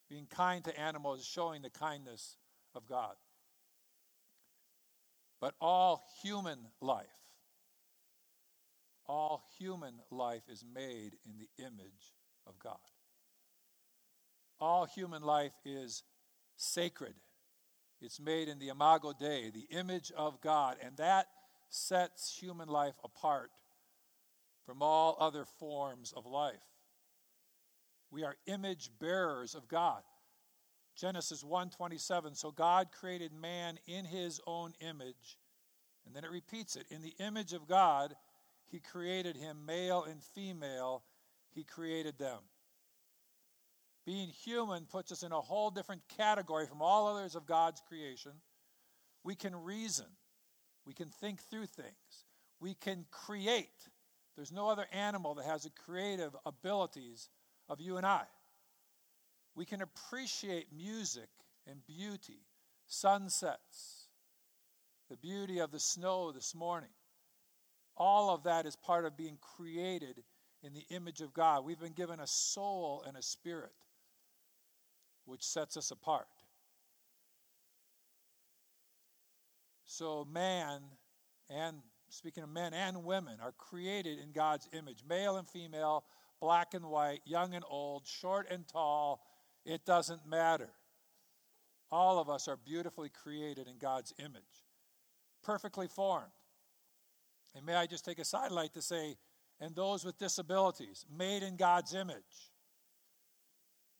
Being 0.09 0.27
kind 0.27 0.63
to 0.65 0.79
animals 0.79 1.21
is 1.21 1.25
showing 1.25 1.61
the 1.61 1.69
kindness 1.69 2.37
of 2.75 2.87
God. 2.87 3.15
But 5.39 5.55
all 5.59 6.03
human 6.21 6.59
life 6.81 7.07
all 9.11 9.43
human 9.59 9.95
life 10.09 10.43
is 10.49 10.63
made 10.73 11.17
in 11.25 11.33
the 11.37 11.63
image 11.63 12.15
of 12.47 12.57
God. 12.59 12.77
All 14.57 14.85
human 14.85 15.21
life 15.21 15.51
is 15.65 16.03
sacred. 16.55 17.15
It's 18.01 18.19
made 18.19 18.47
in 18.47 18.59
the 18.59 18.69
imago 18.69 19.13
Dei, 19.17 19.51
the 19.51 19.67
image 19.69 20.11
of 20.15 20.41
God, 20.41 20.77
and 20.81 20.97
that 20.97 21.27
sets 21.69 22.37
human 22.37 22.67
life 22.67 22.95
apart 23.03 23.51
from 24.65 24.81
all 24.81 25.15
other 25.19 25.45
forms 25.45 26.13
of 26.15 26.25
life. 26.25 26.55
We 28.09 28.23
are 28.23 28.35
image 28.47 28.89
bearers 28.99 29.55
of 29.55 29.67
God. 29.67 30.03
Genesis 30.95 31.43
1:27 31.43 32.35
so 32.35 32.51
God 32.51 32.91
created 32.91 33.31
man 33.31 33.79
in 33.85 34.03
his 34.03 34.41
own 34.45 34.73
image 34.81 35.39
and 36.05 36.13
then 36.13 36.25
it 36.25 36.29
repeats 36.29 36.75
it 36.75 36.85
in 36.89 37.01
the 37.01 37.15
image 37.17 37.53
of 37.53 37.65
God 37.65 38.15
he 38.71 38.79
created 38.79 39.35
him, 39.35 39.65
male 39.65 40.05
and 40.05 40.23
female, 40.23 41.03
He 41.53 41.65
created 41.65 42.17
them. 42.17 42.39
Being 44.05 44.29
human 44.29 44.85
puts 44.85 45.11
us 45.11 45.23
in 45.23 45.31
a 45.31 45.39
whole 45.39 45.69
different 45.69 46.01
category 46.17 46.65
from 46.65 46.81
all 46.81 47.07
others 47.07 47.35
of 47.35 47.45
God's 47.45 47.81
creation. 47.87 48.31
We 49.23 49.35
can 49.35 49.55
reason, 49.55 50.07
we 50.85 50.93
can 50.93 51.09
think 51.09 51.41
through 51.43 51.67
things, 51.67 52.25
we 52.59 52.73
can 52.73 53.05
create. 53.11 53.67
There's 54.35 54.51
no 54.51 54.69
other 54.69 54.87
animal 54.91 55.35
that 55.35 55.45
has 55.45 55.63
the 55.63 55.69
creative 55.85 56.35
abilities 56.45 57.29
of 57.69 57.79
you 57.79 57.97
and 57.97 58.05
I. 58.05 58.23
We 59.55 59.65
can 59.65 59.81
appreciate 59.81 60.67
music 60.75 61.29
and 61.67 61.85
beauty, 61.85 62.39
sunsets, 62.87 64.07
the 65.09 65.17
beauty 65.17 65.59
of 65.59 65.71
the 65.71 65.79
snow 65.79 66.31
this 66.31 66.55
morning. 66.55 66.89
All 67.97 68.33
of 68.33 68.43
that 68.43 68.65
is 68.65 68.75
part 68.75 69.05
of 69.05 69.17
being 69.17 69.37
created 69.55 70.23
in 70.63 70.73
the 70.73 70.85
image 70.89 71.21
of 71.21 71.33
God. 71.33 71.65
We've 71.65 71.79
been 71.79 71.93
given 71.93 72.19
a 72.19 72.27
soul 72.27 73.03
and 73.05 73.17
a 73.17 73.21
spirit, 73.21 73.73
which 75.25 75.43
sets 75.43 75.77
us 75.77 75.91
apart. 75.91 76.27
So, 79.85 80.25
man, 80.31 80.81
and 81.49 81.77
speaking 82.09 82.43
of 82.43 82.49
men 82.49 82.73
and 82.73 83.03
women, 83.03 83.37
are 83.41 83.53
created 83.57 84.19
in 84.19 84.31
God's 84.31 84.67
image 84.73 85.03
male 85.07 85.37
and 85.37 85.47
female, 85.47 86.05
black 86.39 86.73
and 86.73 86.85
white, 86.85 87.21
young 87.25 87.53
and 87.53 87.63
old, 87.69 88.07
short 88.07 88.47
and 88.49 88.67
tall. 88.67 89.21
It 89.65 89.85
doesn't 89.85 90.25
matter. 90.25 90.69
All 91.91 92.19
of 92.19 92.29
us 92.29 92.47
are 92.47 92.57
beautifully 92.57 93.09
created 93.09 93.67
in 93.67 93.77
God's 93.77 94.13
image, 94.17 94.65
perfectly 95.43 95.87
formed. 95.87 96.31
And 97.53 97.65
may 97.65 97.75
I 97.75 97.85
just 97.85 98.05
take 98.05 98.19
a 98.19 98.25
sidelight 98.25 98.73
to 98.75 98.81
say, 98.81 99.17
and 99.59 99.75
those 99.75 100.05
with 100.05 100.17
disabilities, 100.17 101.05
made 101.15 101.43
in 101.43 101.57
God's 101.57 101.93
image. 101.93 102.50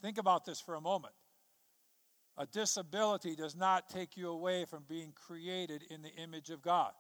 Think 0.02 0.18
about 0.18 0.46
this 0.46 0.60
for 0.60 0.76
a 0.76 0.82
moment. 0.82 1.14
A 2.38 2.46
disability 2.46 3.36
does 3.36 3.56
not 3.56 3.90
take 3.90 4.18
you 4.18 4.30
away 4.30 4.66
from 4.66 4.84
being 4.88 5.14
created 5.14 5.84
in 5.90 6.02
the 6.02 6.14
image 6.16 6.50
of 6.50 6.62
God. 6.62 6.92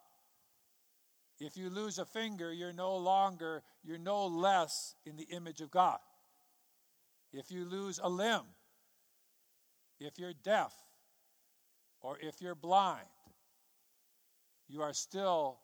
If 1.39 1.57
you 1.57 1.69
lose 1.69 1.97
a 1.97 2.05
finger, 2.05 2.53
you're 2.53 2.73
no 2.73 2.95
longer, 2.97 3.63
you're 3.83 3.97
no 3.97 4.27
less 4.27 4.93
in 5.05 5.15
the 5.17 5.23
image 5.23 5.61
of 5.61 5.71
God. 5.71 5.97
If 7.33 7.49
you 7.49 7.65
lose 7.65 7.99
a 8.03 8.09
limb, 8.09 8.43
if 9.99 10.19
you're 10.19 10.33
deaf, 10.43 10.73
or 12.01 12.17
if 12.21 12.41
you're 12.41 12.55
blind, 12.55 13.07
you 14.67 14.81
are 14.81 14.93
still 14.93 15.59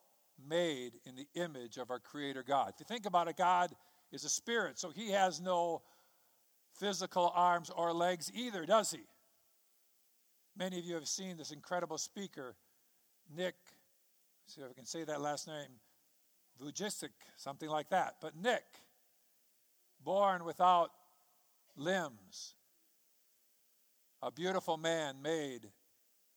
made 0.48 0.92
in 1.04 1.14
the 1.14 1.26
image 1.34 1.76
of 1.76 1.90
our 1.90 1.98
Creator 1.98 2.44
God. 2.46 2.72
If 2.74 2.80
you 2.80 2.86
think 2.88 3.06
about 3.06 3.28
it, 3.28 3.36
God 3.36 3.70
is 4.12 4.24
a 4.24 4.28
spirit, 4.28 4.78
so 4.78 4.90
He 4.90 5.10
has 5.10 5.40
no 5.40 5.82
physical 6.78 7.32
arms 7.34 7.70
or 7.70 7.92
legs 7.92 8.30
either, 8.34 8.64
does 8.64 8.90
He? 8.90 9.00
Many 10.56 10.78
of 10.78 10.84
you 10.84 10.94
have 10.94 11.08
seen 11.08 11.36
this 11.36 11.50
incredible 11.50 11.98
speaker, 11.98 12.56
Nick, 13.36 13.54
see 14.46 14.60
if 14.60 14.70
I 14.70 14.72
can 14.72 14.86
say 14.86 15.04
that 15.04 15.20
last 15.20 15.46
name, 15.46 15.68
Vujicic, 16.60 17.10
something 17.36 17.68
like 17.68 17.90
that. 17.90 18.16
But 18.20 18.36
Nick, 18.36 18.64
born 20.02 20.44
without 20.44 20.90
limbs, 21.76 22.54
a 24.20 24.32
beautiful 24.32 24.76
man 24.76 25.22
made 25.22 25.68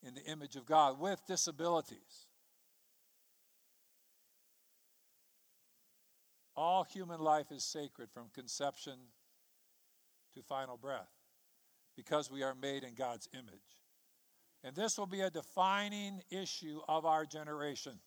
in 0.05 0.13
the 0.13 0.24
image 0.25 0.55
of 0.55 0.65
God 0.65 1.00
with 1.00 1.25
disabilities. 1.27 2.27
All 6.55 6.83
human 6.83 7.19
life 7.19 7.51
is 7.51 7.63
sacred 7.63 8.10
from 8.12 8.25
conception 8.33 9.00
to 10.35 10.41
final 10.41 10.77
breath 10.77 11.09
because 11.95 12.31
we 12.31 12.43
are 12.43 12.55
made 12.55 12.83
in 12.83 12.95
God's 12.95 13.27
image. 13.33 13.77
And 14.63 14.75
this 14.75 14.97
will 14.97 15.07
be 15.07 15.21
a 15.21 15.29
defining 15.29 16.21
issue 16.29 16.79
of 16.88 17.05
our 17.05 17.25
generation. 17.25 18.00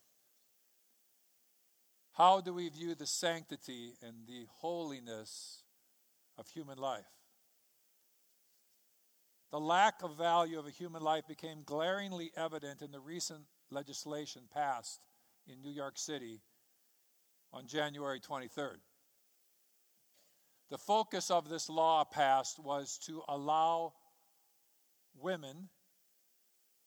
How 2.13 2.41
do 2.41 2.55
we 2.55 2.69
view 2.69 2.95
the 2.95 3.07
sanctity 3.07 3.95
and 4.01 4.15
the 4.27 4.47
holiness 4.61 5.65
of 6.39 6.49
human 6.49 6.79
life? 6.79 7.05
The 9.51 9.61
lack 9.61 10.03
of 10.03 10.17
value 10.17 10.59
of 10.59 10.67
a 10.67 10.71
human 10.71 11.03
life 11.03 11.27
became 11.27 11.63
glaringly 11.65 12.31
evident 12.37 12.83
in 12.83 12.93
the 12.93 13.01
recent 13.01 13.43
legislation 13.71 14.43
passed 14.53 15.01
in 15.47 15.61
New 15.61 15.71
York 15.71 15.99
City 15.99 16.41
on 17.53 17.67
January 17.67 18.21
23rd. 18.21 18.79
The 20.75 20.79
focus 20.79 21.31
of 21.31 21.49
this 21.49 21.71
law 21.71 22.03
passed 22.03 22.59
was 22.59 22.99
to 23.07 23.23
allow 23.29 23.93
women 25.15 25.69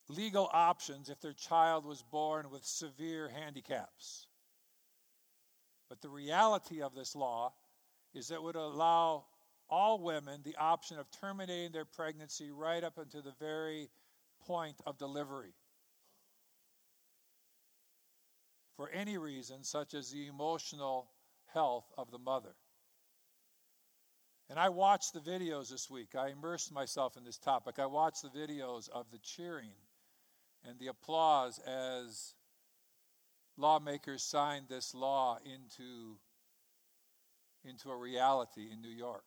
legal 0.10 0.50
options 0.52 1.10
if 1.10 1.22
their 1.22 1.32
child 1.32 1.86
was 1.86 2.04
born 2.04 2.50
with 2.50 2.66
severe 2.66 3.30
handicaps. 3.30 4.28
But 5.88 6.02
the 6.02 6.10
reality 6.10 6.82
of 6.82 6.96
this 6.96 7.16
law 7.16 7.54
is 8.14 8.28
that 8.28 8.36
it 8.36 8.44
would 8.44 8.58
allow 8.58 9.28
all 9.70 10.04
women 10.04 10.42
the 10.44 10.58
option 10.58 11.00
of 11.00 11.10
terminating 11.10 11.72
their 11.72 11.86
pregnancy 11.86 12.52
right 12.52 12.84
up 12.84 12.98
until 12.98 13.22
the 13.22 13.36
very 13.40 13.90
point 14.46 14.82
of 14.86 14.98
delivery. 14.98 15.54
For 18.76 18.90
any 18.90 19.18
reason, 19.18 19.64
such 19.64 19.94
as 19.94 20.12
the 20.12 20.28
emotional 20.28 21.10
health 21.54 21.86
of 21.98 22.12
the 22.12 22.20
mother. 22.20 22.58
And 24.50 24.58
I 24.58 24.70
watched 24.70 25.14
the 25.14 25.20
videos 25.20 25.70
this 25.70 25.90
week. 25.90 26.16
I 26.16 26.30
immersed 26.30 26.72
myself 26.72 27.18
in 27.18 27.24
this 27.24 27.38
topic. 27.38 27.80
I 27.80 27.86
watched 27.86 28.22
the 28.22 28.30
videos 28.30 28.90
of 28.90 29.06
the 29.12 29.18
cheering 29.20 29.76
and 30.64 30.80
the 30.80 30.88
applause 30.88 31.60
as 31.60 32.34
lawmakers 33.58 34.24
signed 34.24 34.68
this 34.70 34.94
law 34.94 35.38
into, 35.44 36.18
into 37.66 37.90
a 37.90 37.98
reality 37.98 38.70
in 38.72 38.82
New 38.82 38.96
York. 38.96 39.26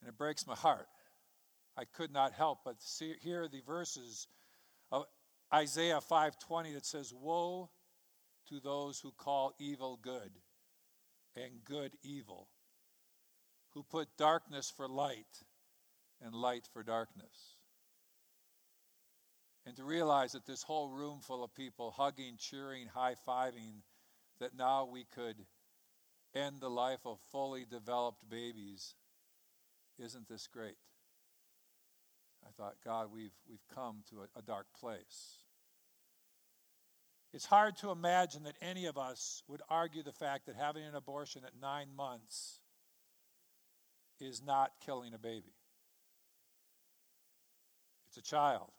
And 0.00 0.08
it 0.08 0.16
breaks 0.16 0.46
my 0.46 0.54
heart. 0.54 0.88
I 1.76 1.84
could 1.84 2.12
not 2.12 2.32
help 2.32 2.60
but 2.64 2.80
see, 2.80 3.14
hear 3.20 3.48
the 3.48 3.60
verses 3.66 4.28
of 4.90 5.04
Isaiah 5.52 6.00
5:20 6.00 6.72
that 6.72 6.86
says, 6.86 7.12
"Woe 7.12 7.70
to 8.46 8.60
those 8.60 9.00
who 9.00 9.12
call 9.12 9.54
evil 9.58 9.96
good 9.96 10.42
and 11.34 11.64
good 11.64 11.96
evil, 12.02 12.48
who 13.76 13.82
put 13.82 14.08
darkness 14.16 14.72
for 14.74 14.88
light 14.88 15.44
and 16.22 16.34
light 16.34 16.66
for 16.72 16.82
darkness." 16.82 17.56
And 19.66 19.76
to 19.76 19.84
realize 19.84 20.32
that 20.32 20.46
this 20.46 20.62
whole 20.62 20.88
room 20.88 21.20
full 21.20 21.44
of 21.44 21.54
people 21.54 21.90
hugging, 21.90 22.38
cheering, 22.38 22.86
high-fiving 22.86 23.82
that 24.38 24.56
now 24.56 24.86
we 24.86 25.04
could 25.04 25.36
end 26.34 26.60
the 26.60 26.70
life 26.70 27.04
of 27.04 27.20
fully 27.30 27.66
developed 27.66 28.28
babies 28.30 28.94
isn't 29.98 30.28
this 30.28 30.46
great? 30.46 30.76
I 32.46 32.50
thought, 32.56 32.76
God, 32.84 33.08
we've, 33.12 33.34
we've 33.48 33.66
come 33.74 34.02
to 34.10 34.20
a, 34.20 34.38
a 34.38 34.42
dark 34.42 34.66
place. 34.78 35.38
It's 37.32 37.46
hard 37.46 37.76
to 37.78 37.90
imagine 37.90 38.44
that 38.44 38.56
any 38.62 38.86
of 38.86 38.96
us 38.96 39.42
would 39.48 39.62
argue 39.68 40.02
the 40.02 40.12
fact 40.12 40.46
that 40.46 40.56
having 40.56 40.84
an 40.84 40.94
abortion 40.94 41.42
at 41.44 41.60
nine 41.60 41.88
months 41.94 42.60
is 44.20 44.42
not 44.44 44.72
killing 44.84 45.14
a 45.14 45.18
baby. 45.18 45.54
It's 48.08 48.16
a 48.16 48.22
child. 48.22 48.70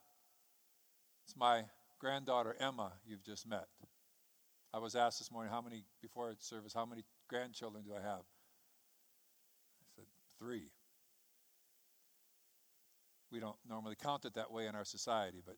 It's 1.26 1.36
my 1.36 1.66
granddaughter, 2.00 2.56
Emma, 2.60 2.94
you've 3.06 3.24
just 3.24 3.48
met. 3.48 3.68
I 4.74 4.80
was 4.80 4.96
asked 4.96 5.20
this 5.20 5.32
morning, 5.32 5.52
how 5.52 5.62
many, 5.62 5.84
before 6.02 6.34
service, 6.40 6.74
how 6.74 6.86
many 6.86 7.04
grandchildren 7.28 7.84
do 7.84 7.94
I 7.94 8.02
have? 8.02 8.22
I 9.82 9.86
said, 9.96 10.06
three. 10.40 10.72
We 13.32 13.40
don't 13.40 13.58
normally 13.68 13.96
count 13.96 14.26
it 14.26 14.36
that 14.36 14.52
way 14.52 14.68
in 14.68 14.76
our 14.76 14.86
society, 14.86 15.42
but 15.46 15.58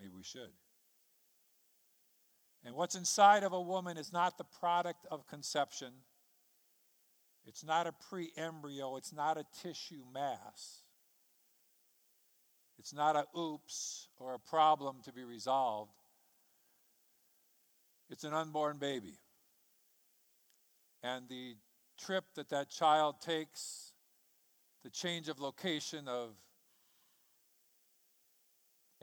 maybe 0.00 0.12
we 0.16 0.22
should. 0.22 0.50
And 2.64 2.74
what's 2.74 2.94
inside 2.94 3.42
of 3.42 3.52
a 3.52 3.60
woman 3.60 3.96
is 3.96 4.12
not 4.12 4.36
the 4.36 4.44
product 4.44 5.06
of 5.10 5.26
conception. 5.26 5.92
It's 7.50 7.64
not 7.64 7.88
a 7.88 7.92
pre 8.08 8.30
embryo. 8.36 8.96
It's 8.96 9.12
not 9.12 9.36
a 9.36 9.44
tissue 9.60 10.04
mass. 10.14 10.84
It's 12.78 12.94
not 12.94 13.16
a 13.16 13.24
oops 13.36 14.06
or 14.20 14.34
a 14.34 14.38
problem 14.38 14.98
to 15.04 15.12
be 15.12 15.24
resolved. 15.24 15.90
It's 18.08 18.22
an 18.22 18.34
unborn 18.34 18.78
baby. 18.78 19.18
And 21.02 21.28
the 21.28 21.56
trip 21.98 22.22
that 22.36 22.50
that 22.50 22.70
child 22.70 23.16
takes 23.20 23.94
the 24.84 24.90
change 24.90 25.28
of 25.28 25.40
location 25.40 26.06
of 26.06 26.36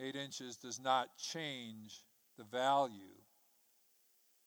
eight 0.00 0.16
inches 0.16 0.56
does 0.56 0.80
not 0.80 1.18
change 1.18 2.02
the 2.38 2.44
value 2.44 3.12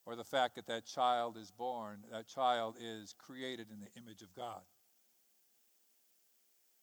or 0.04 0.16
the 0.16 0.24
fact 0.24 0.56
that 0.56 0.66
that 0.66 0.84
child 0.84 1.36
is 1.36 1.50
born. 1.50 1.98
That 2.10 2.26
child 2.26 2.76
is 2.80 3.14
created 3.18 3.68
in 3.70 3.80
the 3.80 4.00
image 4.00 4.22
of 4.22 4.34
God. 4.34 4.62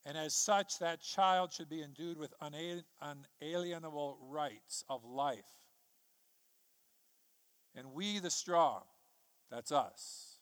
And 0.06 0.16
as 0.16 0.34
such, 0.34 0.78
that 0.78 1.02
child 1.02 1.52
should 1.52 1.68
be 1.68 1.82
endued 1.82 2.16
with 2.16 2.32
unalienable 2.40 4.18
rights 4.22 4.82
of 4.88 5.04
life. 5.04 5.44
And 7.74 7.92
we, 7.92 8.18
the 8.18 8.30
strong, 8.30 8.82
that's 9.50 9.70
us, 9.70 10.38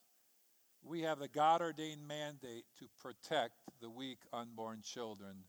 we 0.81 1.01
have 1.01 1.19
the 1.19 1.27
God 1.27 1.61
ordained 1.61 2.07
mandate 2.07 2.63
to 2.79 2.87
protect 3.01 3.55
the 3.81 3.89
weak, 3.89 4.19
unborn 4.31 4.81
children 4.81 5.43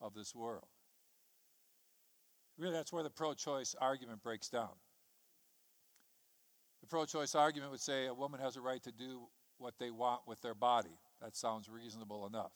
of 0.00 0.14
this 0.14 0.34
world. 0.34 0.68
Really, 2.56 2.72
that's 2.72 2.92
where 2.92 3.02
the 3.02 3.10
pro 3.10 3.34
choice 3.34 3.74
argument 3.80 4.22
breaks 4.22 4.48
down. 4.48 4.70
The 6.86 6.90
pro 6.90 7.04
choice 7.04 7.34
argument 7.34 7.72
would 7.72 7.80
say 7.80 8.06
a 8.06 8.14
woman 8.14 8.38
has 8.38 8.54
a 8.56 8.60
right 8.60 8.80
to 8.84 8.92
do 8.92 9.26
what 9.58 9.74
they 9.80 9.90
want 9.90 10.20
with 10.24 10.40
their 10.40 10.54
body. 10.54 11.00
That 11.20 11.34
sounds 11.34 11.68
reasonable 11.68 12.28
enough. 12.28 12.52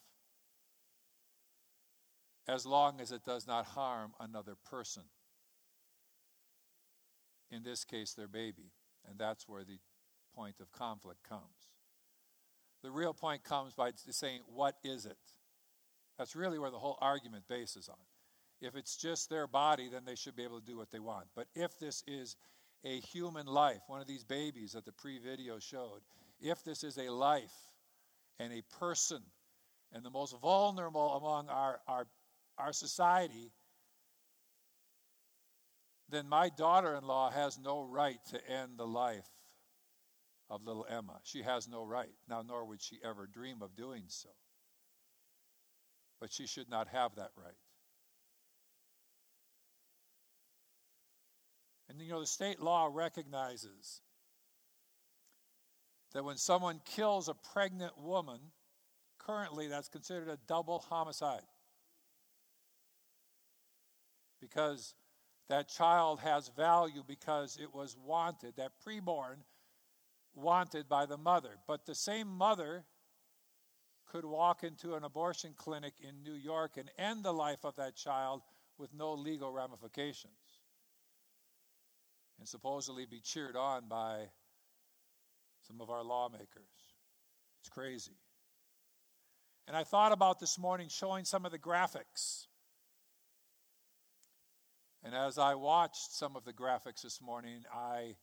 As 2.47 2.65
long 2.65 3.01
as 3.01 3.11
it 3.11 3.25
does 3.25 3.49
not 3.49 3.67
harm 3.67 4.13
another 4.21 4.55
person. 4.71 5.03
In 7.51 7.65
this 7.65 7.83
case, 7.83 8.15
their 8.15 8.29
baby. 8.29 8.71
And 9.09 9.19
that's 9.19 9.49
where 9.49 9.65
the 9.65 9.81
point 10.33 10.61
of 10.61 10.71
conflict 10.71 11.29
comes. 11.29 11.73
The 12.85 12.93
real 12.93 13.13
point 13.13 13.43
comes 13.43 13.75
by 13.75 13.91
saying, 13.97 14.43
What 14.47 14.77
is 14.85 15.07
it? 15.07 15.19
That's 16.19 16.37
really 16.37 16.61
where 16.61 16.71
the 16.71 16.79
whole 16.79 16.99
argument 17.01 17.49
bases 17.49 17.89
on. 17.89 17.99
If 18.61 18.77
it's 18.77 18.97
just 18.97 19.29
their 19.29 19.49
body, 19.49 19.89
then 19.91 20.05
they 20.05 20.15
should 20.15 20.37
be 20.37 20.45
able 20.45 20.61
to 20.61 20.67
do 20.67 20.77
what 20.77 20.93
they 20.93 21.01
want. 21.01 21.27
But 21.35 21.49
if 21.57 21.77
this 21.81 22.05
is 22.07 22.37
a 22.85 23.01
human 23.01 23.47
life, 23.47 23.81
one 23.87 24.01
of 24.01 24.07
these 24.07 24.25
babies 24.25 24.73
that 24.73 24.85
the 24.85 24.93
pre 24.93 25.19
video 25.19 25.59
showed, 25.59 26.01
if 26.41 26.65
this 26.65 26.83
is 26.85 26.97
a 26.97 27.11
life 27.11 27.53
and 28.39 28.53
a 28.53 28.63
person 28.79 29.23
and 29.93 30.05
the 30.05 30.11
most 30.11 30.35
vulnerable 30.41 31.15
among 31.17 31.49
our, 31.49 31.81
our, 31.87 32.07
our 32.59 32.73
society, 32.73 33.53
then 36.09 36.29
my 36.29 36.49
daughter 36.49 36.95
in 36.95 37.05
law 37.05 37.31
has 37.31 37.59
no 37.59 37.83
right 37.83 38.19
to 38.31 38.51
end 38.51 38.73
the 38.77 38.87
life 38.87 39.29
of 40.49 40.65
little 40.65 40.87
Emma. 40.89 41.21
She 41.23 41.43
has 41.43 41.69
no 41.69 41.85
right. 41.85 42.11
Now, 42.29 42.43
nor 42.43 42.65
would 42.67 42.83
she 42.83 42.99
ever 43.05 43.27
dream 43.27 43.63
of 43.63 43.77
doing 43.77 44.05
so. 44.09 44.31
But 46.21 46.33
she 46.33 46.47
should 46.47 46.69
not 46.69 46.89
have 46.89 47.15
that 47.17 47.31
right. 47.37 47.55
And 51.91 52.01
you 52.01 52.13
know, 52.13 52.21
the 52.21 52.27
state 52.27 52.61
law 52.61 52.89
recognizes 52.93 54.01
that 56.15 56.25
when 56.25 56.37
someone 56.37 56.81
kills 56.85 57.29
a 57.29 57.35
pregnant 57.53 57.99
woman, 57.99 58.39
currently 59.19 59.67
that's 59.67 59.89
considered 59.89 60.29
a 60.29 60.39
double 60.47 60.79
homicide. 60.89 61.43
Because 64.41 64.95
that 65.49 65.69
child 65.69 66.21
has 66.21 66.49
value 66.57 67.03
because 67.07 67.59
it 67.61 67.75
was 67.75 67.97
wanted, 68.07 68.55
that 68.57 68.71
preborn 68.87 69.39
wanted 70.33 70.89
by 70.89 71.07
the 71.07 71.19
mother. 71.19 71.59
But 71.67 71.87
the 71.87 71.95
same 71.97 72.29
mother 72.29 72.85
could 74.07 74.25
walk 74.25 74.63
into 74.63 74.95
an 74.95 75.03
abortion 75.03 75.55
clinic 75.57 75.95
in 76.01 76.23
New 76.23 76.39
York 76.39 76.77
and 76.77 76.89
end 76.97 77.25
the 77.25 77.33
life 77.33 77.65
of 77.65 77.75
that 77.77 77.97
child 77.97 78.43
with 78.79 78.95
no 78.95 79.13
legal 79.13 79.53
ramifications. 79.53 80.50
And 82.41 82.49
supposedly 82.49 83.05
be 83.05 83.21
cheered 83.21 83.55
on 83.55 83.87
by 83.87 84.31
some 85.69 85.81
of 85.83 85.91
our 85.91 86.03
lawmakers. 86.03 86.71
It's 87.61 87.69
crazy. 87.69 88.17
And 89.69 89.77
I 89.77 89.85
thought 89.85 90.11
about 90.11 90.41
this 90.41 90.59
morning 90.59 90.89
showing 90.89 91.27
some 91.27 91.45
of 91.45 91.53
the 91.53 91.59
graphics. 91.59 92.47
And 95.05 95.15
as 95.15 95.37
I 95.37 95.55
watched 95.55 96.13
some 96.13 96.35
of 96.35 96.47
the 96.47 96.55
graphics 96.55 97.03
this 97.03 97.21
morning, 97.21 97.65
I 97.73 98.17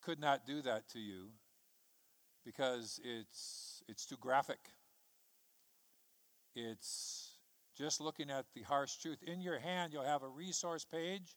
could 0.00 0.18
not 0.18 0.46
do 0.46 0.62
that 0.62 0.88
to 0.90 0.98
you 0.98 1.28
because 2.46 3.00
it's, 3.04 3.82
it's 3.86 4.06
too 4.06 4.16
graphic. 4.18 4.58
It's 6.54 7.36
just 7.76 8.00
looking 8.00 8.30
at 8.30 8.46
the 8.54 8.62
harsh 8.62 8.96
truth. 8.96 9.22
In 9.22 9.40
your 9.42 9.58
hand, 9.58 9.92
you'll 9.92 10.04
have 10.04 10.22
a 10.22 10.28
resource 10.28 10.84
page. 10.84 11.36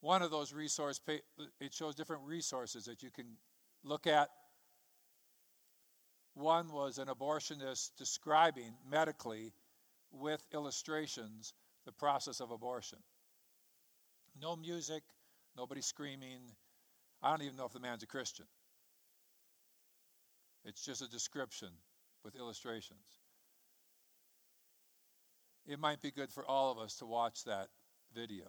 One 0.00 0.22
of 0.22 0.30
those 0.30 0.52
resource 0.52 1.00
it 1.60 1.74
shows 1.74 1.94
different 1.94 2.22
resources 2.24 2.84
that 2.84 3.02
you 3.02 3.10
can 3.10 3.26
look 3.82 4.06
at. 4.06 4.28
One 6.34 6.70
was 6.70 6.98
an 6.98 7.08
abortionist 7.08 7.92
describing 7.96 8.74
medically 8.88 9.52
with 10.12 10.46
illustrations 10.52 11.54
the 11.86 11.92
process 11.92 12.40
of 12.40 12.50
abortion. 12.50 12.98
No 14.40 14.54
music, 14.56 15.02
nobody 15.56 15.80
screaming. 15.80 16.40
I 17.22 17.30
don't 17.30 17.42
even 17.42 17.56
know 17.56 17.64
if 17.64 17.72
the 17.72 17.80
man's 17.80 18.02
a 18.02 18.06
Christian. 18.06 18.46
It's 20.64 20.84
just 20.84 21.00
a 21.00 21.08
description 21.08 21.68
with 22.24 22.36
illustrations. 22.36 22.98
It 25.66 25.78
might 25.78 26.02
be 26.02 26.10
good 26.10 26.30
for 26.30 26.44
all 26.44 26.70
of 26.70 26.78
us 26.78 26.96
to 26.96 27.06
watch 27.06 27.44
that 27.44 27.68
video. 28.14 28.46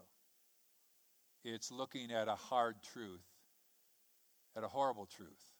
It's 1.49 1.71
looking 1.71 2.11
at 2.11 2.27
a 2.27 2.35
hard 2.35 2.75
truth, 2.93 3.23
at 4.57 4.65
a 4.65 4.67
horrible 4.67 5.05
truth. 5.05 5.53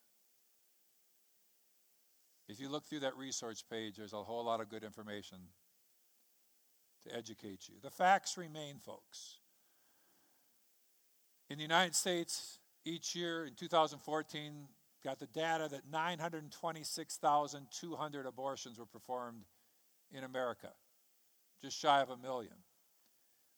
If 2.50 2.60
you 2.60 2.67
look 2.67 2.86
through 2.86 3.00
that 3.00 3.15
research 3.15 3.63
page, 3.69 3.95
there's 3.95 4.12
a 4.12 4.21
whole 4.21 4.43
lot 4.43 4.60
of 4.60 4.67
good 4.67 4.84
information 4.84 5.38
to 7.08 7.15
educate 7.15 7.69
you. 7.69 7.76
The 7.82 7.89
facts 7.89 8.38
remain, 8.38 8.80
folks. 8.80 9.38
In 11.50 11.58
the 11.58 11.63
United 11.63 11.95
States, 11.95 12.60
each 12.84 13.15
year 13.15 13.45
in 13.45 13.54
2014, 13.54 14.67
got 15.06 15.19
the 15.19 15.28
data 15.28 15.69
that 15.71 15.89
926,200 15.89 18.26
abortions 18.26 18.78
were 18.78 18.86
performed 18.86 19.45
in 20.12 20.26
America, 20.26 20.73
just 21.62 21.80
shy 21.80 22.02
of 22.02 22.10
a 22.10 22.17
million. 22.17 22.56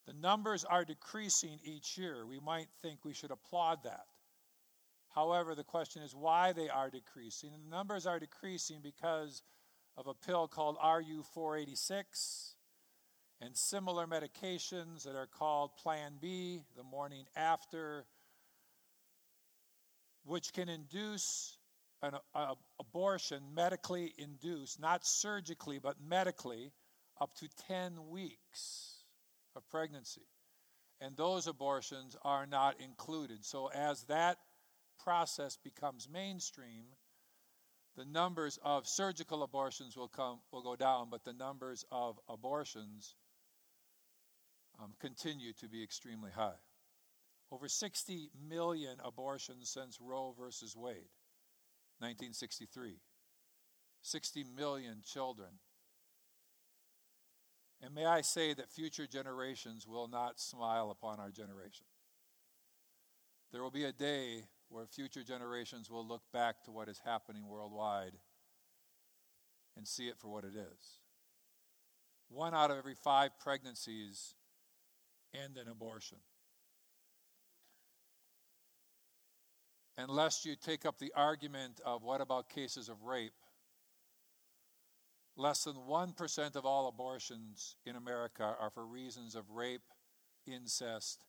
The 0.10 0.16
numbers 0.16 0.66
are 0.66 0.84
decreasing 0.84 1.60
each 1.64 1.96
year. 1.96 2.26
We 2.26 2.40
might 2.40 2.68
think 2.82 3.06
we 3.06 3.14
should 3.14 3.30
applaud 3.30 3.84
that. 3.84 4.08
However, 5.10 5.54
the 5.54 5.64
question 5.64 6.02
is 6.02 6.16
why 6.16 6.52
they 6.52 6.68
are 6.68 6.90
decreasing. 6.90 7.54
And 7.54 7.64
the 7.64 7.70
numbers 7.70 8.08
are 8.08 8.20
decreasing 8.20 8.80
because 8.82 9.44
of 9.98 10.08
a 10.08 10.16
pill 10.16 10.48
called 10.48 10.78
RU 10.84 11.22
486 11.22 12.56
and 13.40 13.56
similar 13.56 14.08
medications 14.08 15.04
that 15.04 15.16
are 15.16 15.28
called 15.28 15.78
Plan 15.78 16.14
B, 16.20 16.64
the 16.76 16.84
morning 16.84 17.26
after, 17.36 18.08
which 20.26 20.54
can 20.54 20.70
induce 20.70 21.56
an 22.02 22.16
a, 22.34 22.56
abortion, 22.80 23.44
medically 23.54 24.16
induced, 24.18 24.80
not 24.80 25.06
surgically, 25.06 25.78
but 25.78 26.02
medically, 26.02 26.72
up 27.22 27.36
to 27.36 27.48
10 27.68 28.10
weeks 28.10 28.99
of 29.56 29.68
pregnancy. 29.70 30.28
And 31.02 31.16
those 31.16 31.48
abortions 31.48 32.16
are 32.24 32.46
not 32.46 32.76
included. 32.82 33.46
So, 33.46 33.68
as 33.68 34.04
that 34.04 34.38
process 35.02 35.58
becomes 35.64 36.10
mainstream, 36.12 36.86
the 37.96 38.06
numbers 38.06 38.60
of 38.64 38.88
surgical 38.88 39.44
abortions 39.44 39.96
will 39.96 40.08
come 40.08 40.40
will 40.52 40.62
go 40.62 40.76
down, 40.76 41.10
but 41.10 41.24
the 41.24 41.34
numbers 41.34 41.86
of 41.92 42.20
abortions 42.28 43.16
um, 44.82 44.94
continue 45.00 45.54
to 45.54 45.68
be 45.68 45.84
extremely 45.84 46.32
high. 46.32 46.60
Over 47.52 47.68
60 47.68 48.30
million 48.48 48.98
abortions 49.04 49.70
since 49.70 49.98
Roe 50.00 50.36
versus 50.38 50.76
Wade, 50.76 51.10
1963. 52.00 53.00
60 54.02 54.46
million 54.56 55.02
children. 55.04 55.50
And 57.82 57.96
may 57.96 58.06
I 58.06 58.22
say 58.22 58.54
that 58.54 58.72
future 58.72 59.08
generations 59.08 59.88
will 59.88 60.08
not 60.08 60.40
smile 60.40 60.92
upon 60.92 61.20
our 61.20 61.32
generation. 61.32 61.86
There 63.52 63.64
will 63.64 63.72
be 63.72 63.86
a 63.86 63.94
day 63.94 64.44
where 64.68 64.86
future 64.86 65.24
generations 65.24 65.90
will 65.90 66.06
look 66.06 66.22
back 66.32 66.64
to 66.64 66.72
what 66.72 66.90
is 66.90 67.00
happening 67.04 67.48
worldwide 67.48 68.14
and 69.78 69.88
see 69.88 70.08
it 70.08 70.20
for 70.20 70.28
what 70.28 70.44
it 70.44 70.56
is. 70.56 71.00
One 72.28 72.54
out 72.54 72.70
of 72.70 72.78
every 72.78 72.94
five 72.94 73.32
pregnancies 73.40 74.36
end 75.34 75.58
in 75.58 75.68
abortion. 75.68 76.20
Unless 79.98 80.46
you 80.46 80.56
take 80.56 80.86
up 80.86 81.00
the 81.00 81.12
argument 81.16 81.82
of 81.84 82.04
what 82.04 82.22
about 82.22 82.50
cases 82.50 82.88
of 82.88 83.04
rape, 83.04 83.34
less 85.40 85.64
than 85.64 85.76
1% 85.76 86.56
of 86.56 86.66
all 86.66 86.88
abortions 86.88 87.78
in 87.86 87.96
America 87.96 88.56
are 88.60 88.70
for 88.70 88.86
reasons 88.86 89.36
of 89.36 89.50
rape, 89.50 89.82
incest, 90.46 91.24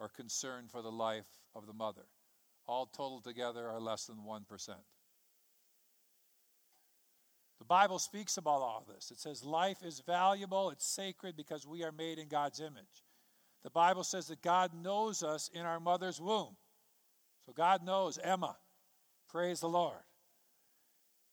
or 0.00 0.08
concern 0.08 0.66
for 0.68 0.82
the 0.82 0.90
life 0.90 1.28
of 1.54 1.66
the 1.66 1.72
mother. 1.72 2.06
All 2.66 2.86
totaled 2.86 3.24
together 3.24 3.68
are 3.68 3.80
less 3.80 4.06
than 4.06 4.16
1%. 4.28 4.42
The 7.58 7.64
Bible 7.64 8.00
speaks 8.00 8.36
about 8.36 8.62
all 8.62 8.84
this. 8.92 9.12
It 9.12 9.20
says 9.20 9.44
life 9.44 9.84
is 9.84 10.02
valuable, 10.04 10.70
it's 10.70 10.84
sacred 10.84 11.36
because 11.36 11.64
we 11.64 11.84
are 11.84 11.92
made 11.92 12.18
in 12.18 12.26
God's 12.26 12.58
image. 12.58 13.04
The 13.62 13.70
Bible 13.70 14.02
says 14.02 14.26
that 14.26 14.42
God 14.42 14.72
knows 14.74 15.22
us 15.22 15.48
in 15.54 15.62
our 15.62 15.78
mother's 15.78 16.20
womb. 16.20 16.56
So 17.46 17.52
God 17.52 17.84
knows 17.84 18.18
Emma. 18.18 18.56
Praise 19.28 19.60
the 19.60 19.68
Lord. 19.68 20.02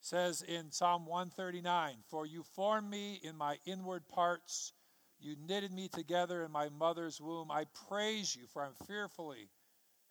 Says 0.00 0.42
in 0.42 0.70
Psalm 0.72 1.06
139 1.06 1.96
For 2.08 2.24
you 2.26 2.42
formed 2.42 2.88
me 2.90 3.20
in 3.22 3.36
my 3.36 3.58
inward 3.66 4.08
parts, 4.08 4.72
you 5.18 5.36
knitted 5.46 5.72
me 5.72 5.88
together 5.88 6.42
in 6.42 6.50
my 6.50 6.70
mother's 6.70 7.20
womb. 7.20 7.50
I 7.50 7.66
praise 7.88 8.34
you, 8.34 8.46
for 8.46 8.64
I'm 8.64 8.74
fearfully 8.86 9.50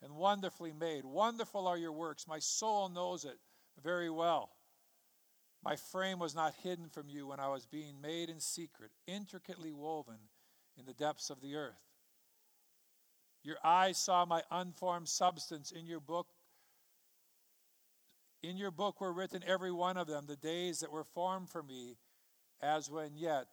and 0.01 0.15
wonderfully 0.15 0.71
made. 0.71 1.05
Wonderful 1.05 1.67
are 1.67 1.77
your 1.77 1.91
works. 1.91 2.27
My 2.27 2.39
soul 2.39 2.89
knows 2.89 3.25
it 3.25 3.39
very 3.83 4.09
well. 4.09 4.51
My 5.63 5.75
frame 5.75 6.19
was 6.19 6.35
not 6.35 6.53
hidden 6.63 6.87
from 6.87 7.09
you 7.09 7.27
when 7.27 7.39
I 7.39 7.49
was 7.49 7.65
being 7.65 7.99
made 7.99 8.29
in 8.29 8.39
secret, 8.39 8.91
intricately 9.07 9.73
woven 9.73 10.19
in 10.77 10.85
the 10.85 10.93
depths 10.93 11.29
of 11.29 11.41
the 11.41 11.55
earth. 11.55 11.81
Your 13.43 13.57
eyes 13.63 13.97
saw 13.97 14.25
my 14.25 14.43
unformed 14.51 15.09
substance 15.09 15.71
in 15.71 15.85
your 15.85 15.99
book. 15.99 16.27
In 18.41 18.57
your 18.57 18.71
book 18.71 19.01
were 19.01 19.11
written 19.11 19.43
every 19.45 19.71
one 19.71 19.97
of 19.97 20.07
them, 20.07 20.25
the 20.25 20.35
days 20.35 20.79
that 20.79 20.91
were 20.91 21.03
formed 21.03 21.49
for 21.49 21.61
me, 21.61 21.97
as 22.61 22.89
when 22.89 23.15
yet 23.15 23.47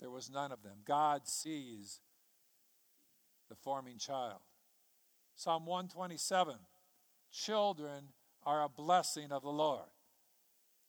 there 0.00 0.10
was 0.10 0.30
none 0.30 0.52
of 0.52 0.62
them. 0.62 0.78
God 0.84 1.26
sees 1.26 2.00
the 3.48 3.54
forming 3.54 3.98
child. 3.98 4.40
Psalm 5.36 5.66
127 5.66 6.56
Children 7.30 8.08
are 8.44 8.62
a 8.62 8.68
blessing 8.68 9.32
of 9.32 9.42
the 9.42 9.50
Lord. 9.50 9.88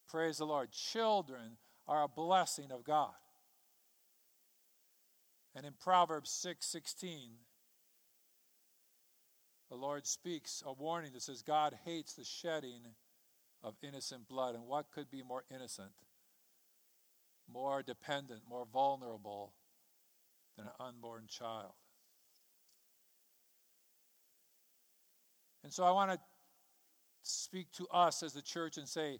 Praise 0.08 0.38
the 0.38 0.46
Lord. 0.46 0.70
Children 0.72 1.56
are 1.86 2.04
a 2.04 2.08
blessing 2.08 2.70
of 2.70 2.84
God. 2.84 3.14
And 5.54 5.64
in 5.64 5.72
Proverbs 5.72 6.30
6 6.30 6.66
16, 6.66 7.30
the 9.70 9.76
Lord 9.76 10.06
speaks 10.06 10.62
a 10.66 10.72
warning 10.72 11.12
that 11.12 11.22
says 11.22 11.42
God 11.42 11.76
hates 11.84 12.14
the 12.14 12.24
shedding 12.24 12.82
of 13.64 13.74
innocent 13.82 14.28
blood. 14.28 14.54
And 14.54 14.66
what 14.66 14.92
could 14.94 15.10
be 15.10 15.22
more 15.22 15.42
innocent, 15.52 15.90
more 17.52 17.82
dependent, 17.82 18.42
more 18.48 18.66
vulnerable 18.72 19.54
than 20.56 20.66
an 20.66 20.72
unborn 20.78 21.24
child? 21.26 21.72
And 25.64 25.72
so 25.72 25.82
I 25.82 25.92
want 25.92 26.12
to 26.12 26.18
speak 27.22 27.72
to 27.72 27.88
us 27.88 28.22
as 28.22 28.34
the 28.34 28.42
church 28.42 28.76
and 28.76 28.86
say, 28.86 29.18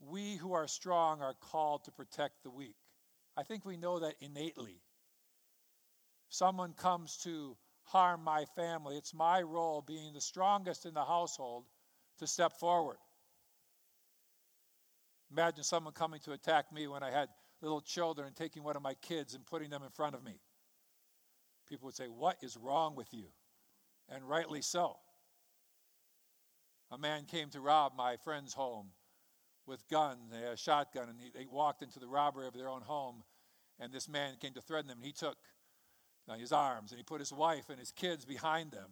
we 0.00 0.34
who 0.34 0.52
are 0.52 0.66
strong 0.66 1.22
are 1.22 1.34
called 1.40 1.84
to 1.84 1.92
protect 1.92 2.42
the 2.42 2.50
weak. 2.50 2.74
I 3.36 3.44
think 3.44 3.64
we 3.64 3.76
know 3.76 4.00
that 4.00 4.14
innately. 4.20 4.80
Someone 6.28 6.72
comes 6.72 7.18
to 7.18 7.56
harm 7.84 8.24
my 8.24 8.46
family. 8.56 8.96
It's 8.96 9.14
my 9.14 9.40
role, 9.42 9.80
being 9.80 10.12
the 10.12 10.20
strongest 10.20 10.86
in 10.86 10.94
the 10.94 11.04
household, 11.04 11.64
to 12.18 12.26
step 12.26 12.58
forward. 12.58 12.96
Imagine 15.30 15.64
someone 15.64 15.92
coming 15.92 16.20
to 16.20 16.32
attack 16.32 16.72
me 16.72 16.86
when 16.86 17.02
I 17.02 17.10
had 17.10 17.28
little 17.60 17.80
children 17.80 18.26
and 18.26 18.36
taking 18.36 18.62
one 18.62 18.76
of 18.76 18.82
my 18.82 18.94
kids 18.94 19.34
and 19.34 19.44
putting 19.44 19.70
them 19.70 19.82
in 19.82 19.90
front 19.90 20.14
of 20.14 20.22
me. 20.22 20.40
People 21.68 21.86
would 21.86 21.96
say, 21.96 22.06
What 22.06 22.36
is 22.42 22.56
wrong 22.56 22.94
with 22.94 23.12
you? 23.12 23.26
And 24.08 24.28
rightly 24.28 24.62
so. 24.62 24.96
A 26.92 26.98
man 26.98 27.24
came 27.24 27.50
to 27.50 27.60
rob 27.60 27.92
my 27.96 28.16
friend's 28.16 28.54
home 28.54 28.90
with 29.66 29.86
guns, 29.88 30.32
a 30.32 30.56
shotgun, 30.56 31.08
and 31.08 31.20
he, 31.20 31.30
they 31.34 31.46
walked 31.50 31.82
into 31.82 31.98
the 31.98 32.06
robbery 32.06 32.46
of 32.46 32.54
their 32.54 32.68
own 32.68 32.82
home. 32.82 33.24
And 33.80 33.92
this 33.92 34.08
man 34.08 34.34
came 34.40 34.54
to 34.54 34.60
threaten 34.60 34.86
them. 34.86 34.98
And 34.98 35.06
he 35.06 35.12
took 35.12 35.36
uh, 36.28 36.34
his 36.34 36.52
arms 36.52 36.92
and 36.92 36.98
he 36.98 37.02
put 37.02 37.20
his 37.20 37.32
wife 37.32 37.68
and 37.68 37.78
his 37.78 37.90
kids 37.90 38.24
behind 38.24 38.70
them. 38.70 38.90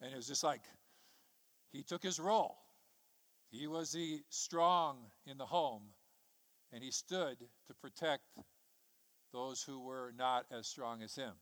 And 0.00 0.12
it 0.12 0.16
was 0.16 0.28
just 0.28 0.44
like 0.44 0.62
he 1.72 1.82
took 1.82 2.02
his 2.02 2.20
role. 2.20 2.56
He 3.50 3.66
was 3.66 3.92
the 3.92 4.22
strong 4.28 4.98
in 5.26 5.38
the 5.38 5.46
home, 5.46 5.82
and 6.72 6.82
he 6.82 6.90
stood 6.90 7.38
to 7.38 7.74
protect 7.80 8.24
those 9.32 9.62
who 9.62 9.80
were 9.80 10.12
not 10.16 10.46
as 10.50 10.66
strong 10.66 11.02
as 11.02 11.14
him. 11.14 11.32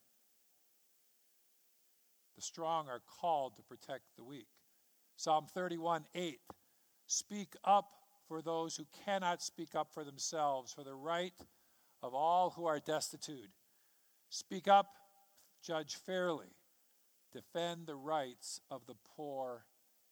The 2.36 2.42
strong 2.42 2.88
are 2.88 3.02
called 3.20 3.56
to 3.56 3.62
protect 3.62 4.04
the 4.16 4.24
weak. 4.24 4.48
Psalm 5.16 5.46
31 5.52 6.04
8 6.14 6.38
Speak 7.06 7.54
up 7.64 7.86
for 8.28 8.42
those 8.42 8.76
who 8.76 8.86
cannot 9.04 9.42
speak 9.42 9.74
up 9.74 9.88
for 9.92 10.04
themselves, 10.04 10.72
for 10.72 10.84
the 10.84 10.94
right 10.94 11.32
of 12.02 12.14
all 12.14 12.50
who 12.50 12.66
are 12.66 12.80
destitute. 12.80 13.50
Speak 14.28 14.68
up, 14.68 14.86
judge 15.62 15.96
fairly, 15.96 16.54
defend 17.32 17.86
the 17.86 17.96
rights 17.96 18.60
of 18.70 18.86
the 18.86 18.96
poor 19.16 19.64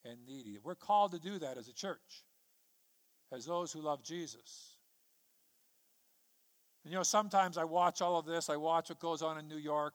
and 0.04 0.18
needy. 0.26 0.58
We're 0.62 0.74
called 0.74 1.12
to 1.12 1.18
do 1.18 1.38
that 1.38 1.56
as 1.56 1.68
a 1.68 1.72
church, 1.72 2.24
as 3.32 3.46
those 3.46 3.72
who 3.72 3.80
love 3.80 4.02
Jesus. 4.02 4.74
And 6.84 6.92
you 6.92 6.98
know, 6.98 7.02
sometimes 7.02 7.56
I 7.56 7.64
watch 7.64 8.02
all 8.02 8.18
of 8.18 8.26
this, 8.26 8.50
I 8.50 8.56
watch 8.56 8.90
what 8.90 9.00
goes 9.00 9.22
on 9.22 9.38
in 9.38 9.48
New 9.48 9.56
York, 9.56 9.94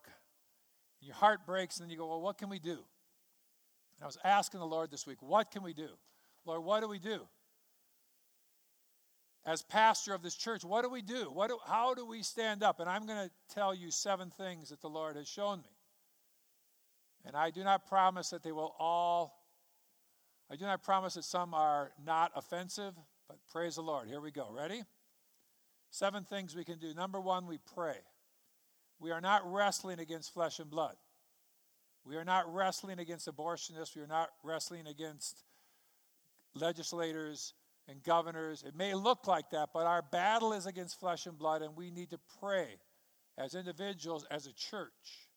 and 0.99 1.07
your 1.07 1.15
heart 1.15 1.45
breaks, 1.45 1.77
and 1.77 1.85
then 1.85 1.91
you 1.91 1.97
go, 1.97 2.07
Well, 2.07 2.21
what 2.21 2.37
can 2.37 2.49
we 2.49 2.59
do? 2.59 2.71
And 2.71 4.03
I 4.03 4.05
was 4.05 4.17
asking 4.23 4.59
the 4.59 4.65
Lord 4.65 4.91
this 4.91 5.05
week, 5.05 5.21
What 5.21 5.51
can 5.51 5.63
we 5.63 5.73
do? 5.73 5.89
Lord, 6.45 6.63
what 6.63 6.81
do 6.81 6.87
we 6.87 6.99
do? 6.99 7.27
As 9.45 9.61
pastor 9.61 10.13
of 10.13 10.21
this 10.21 10.35
church, 10.35 10.63
what 10.63 10.83
do 10.83 10.89
we 10.89 11.01
do? 11.01 11.29
What 11.31 11.49
do, 11.49 11.57
how 11.65 11.93
do 11.93 12.05
we 12.05 12.23
stand 12.23 12.61
up? 12.61 12.79
And 12.79 12.89
I'm 12.89 13.05
going 13.05 13.29
to 13.29 13.31
tell 13.53 13.73
you 13.73 13.89
seven 13.89 14.29
things 14.29 14.69
that 14.69 14.81
the 14.81 14.89
Lord 14.89 15.15
has 15.15 15.27
shown 15.27 15.59
me. 15.59 15.69
And 17.25 17.35
I 17.35 17.49
do 17.49 17.63
not 17.63 17.87
promise 17.87 18.29
that 18.29 18.43
they 18.43 18.51
will 18.51 18.75
all, 18.79 19.38
I 20.51 20.55
do 20.55 20.65
not 20.65 20.83
promise 20.83 21.13
that 21.13 21.25
some 21.25 21.53
are 21.53 21.91
not 22.03 22.31
offensive, 22.35 22.95
but 23.27 23.37
praise 23.51 23.75
the 23.75 23.81
Lord. 23.81 24.07
Here 24.07 24.19
we 24.19 24.31
go. 24.31 24.49
Ready? 24.51 24.81
Seven 25.91 26.23
things 26.23 26.55
we 26.55 26.63
can 26.63 26.79
do. 26.79 26.93
Number 26.93 27.19
one, 27.19 27.45
we 27.45 27.59
pray. 27.75 27.97
We 28.99 29.11
are 29.11 29.21
not 29.21 29.41
wrestling 29.45 29.99
against 29.99 30.33
flesh 30.33 30.59
and 30.59 30.69
blood. 30.69 30.95
We 32.03 32.15
are 32.15 32.25
not 32.25 32.51
wrestling 32.53 32.99
against 32.99 33.27
abortionists. 33.27 33.95
We 33.95 34.01
are 34.01 34.07
not 34.07 34.29
wrestling 34.43 34.87
against 34.87 35.43
legislators 36.55 37.53
and 37.87 38.03
governors. 38.03 38.63
It 38.63 38.75
may 38.75 38.93
look 38.93 39.27
like 39.27 39.51
that, 39.51 39.69
but 39.73 39.85
our 39.85 40.01
battle 40.01 40.53
is 40.53 40.65
against 40.65 40.99
flesh 40.99 41.25
and 41.27 41.37
blood, 41.37 41.61
and 41.61 41.75
we 41.75 41.91
need 41.91 42.09
to 42.11 42.19
pray 42.39 42.77
as 43.37 43.55
individuals, 43.55 44.25
as 44.31 44.47
a 44.47 44.53
church. 44.53 45.29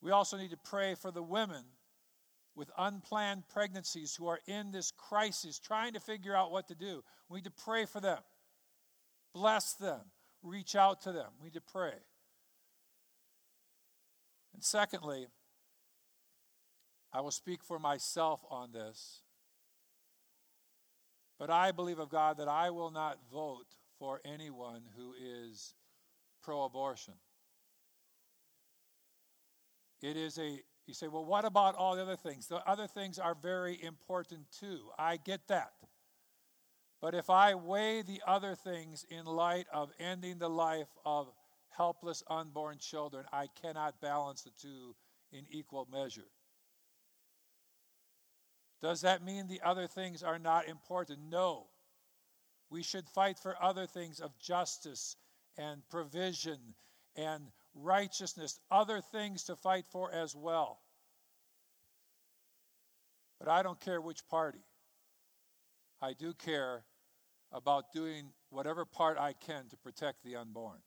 We 0.00 0.10
also 0.10 0.36
need 0.36 0.50
to 0.50 0.56
pray 0.56 0.94
for 0.94 1.10
the 1.10 1.22
women 1.22 1.64
with 2.58 2.70
unplanned 2.76 3.46
pregnancies 3.48 4.16
who 4.16 4.26
are 4.26 4.40
in 4.48 4.72
this 4.72 4.90
crisis, 4.90 5.60
trying 5.60 5.92
to 5.92 6.00
figure 6.00 6.34
out 6.34 6.50
what 6.50 6.66
to 6.66 6.74
do. 6.74 7.04
We 7.28 7.38
need 7.38 7.44
to 7.44 7.52
pray 7.52 7.86
for 7.86 8.00
them, 8.00 8.18
bless 9.32 9.74
them, 9.74 10.00
reach 10.42 10.74
out 10.74 11.00
to 11.02 11.12
them. 11.12 11.28
We 11.40 11.46
need 11.46 11.54
to 11.54 11.60
pray. 11.60 11.94
And 14.52 14.64
secondly, 14.64 15.28
I 17.12 17.20
will 17.20 17.30
speak 17.30 17.62
for 17.62 17.78
myself 17.78 18.40
on 18.50 18.72
this. 18.72 19.22
But 21.38 21.50
I 21.50 21.70
believe 21.70 22.00
of 22.00 22.10
God 22.10 22.38
that 22.38 22.48
I 22.48 22.70
will 22.70 22.90
not 22.90 23.18
vote 23.32 23.66
for 24.00 24.20
anyone 24.24 24.82
who 24.96 25.14
is 25.14 25.74
pro 26.42 26.64
abortion. 26.64 27.14
It 30.02 30.16
is 30.16 30.38
a, 30.38 30.60
you 30.88 30.94
say, 30.94 31.06
well, 31.06 31.24
what 31.24 31.44
about 31.44 31.74
all 31.74 31.94
the 31.94 32.02
other 32.02 32.16
things? 32.16 32.46
The 32.46 32.66
other 32.68 32.86
things 32.86 33.18
are 33.18 33.36
very 33.40 33.78
important 33.82 34.50
too. 34.50 34.80
I 34.98 35.18
get 35.18 35.46
that. 35.48 35.72
But 37.00 37.14
if 37.14 37.30
I 37.30 37.54
weigh 37.54 38.02
the 38.02 38.22
other 38.26 38.54
things 38.54 39.04
in 39.08 39.26
light 39.26 39.66
of 39.72 39.90
ending 40.00 40.38
the 40.38 40.48
life 40.48 40.88
of 41.04 41.28
helpless 41.68 42.24
unborn 42.28 42.78
children, 42.78 43.24
I 43.32 43.48
cannot 43.60 44.00
balance 44.00 44.42
the 44.42 44.50
two 44.60 44.96
in 45.30 45.44
equal 45.50 45.86
measure. 45.92 46.30
Does 48.80 49.02
that 49.02 49.24
mean 49.24 49.46
the 49.46 49.60
other 49.62 49.86
things 49.86 50.22
are 50.22 50.38
not 50.38 50.68
important? 50.68 51.18
No. 51.30 51.66
We 52.70 52.82
should 52.82 53.08
fight 53.08 53.38
for 53.38 53.62
other 53.62 53.86
things 53.86 54.20
of 54.20 54.38
justice 54.38 55.16
and 55.56 55.82
provision 55.90 56.58
and 57.14 57.42
righteousness, 57.82 58.58
other 58.70 59.00
things 59.00 59.44
to 59.44 59.56
fight 59.56 59.84
for 59.90 60.12
as 60.12 60.34
well. 60.34 60.80
But 63.38 63.48
I 63.48 63.62
don't 63.62 63.80
care 63.80 64.00
which 64.00 64.26
party. 64.28 64.64
I 66.02 66.12
do 66.12 66.32
care 66.32 66.84
about 67.52 67.92
doing 67.92 68.30
whatever 68.50 68.84
part 68.84 69.18
I 69.18 69.32
can 69.32 69.68
to 69.70 69.76
protect 69.76 70.22
the 70.24 70.36
unborn. 70.36 70.78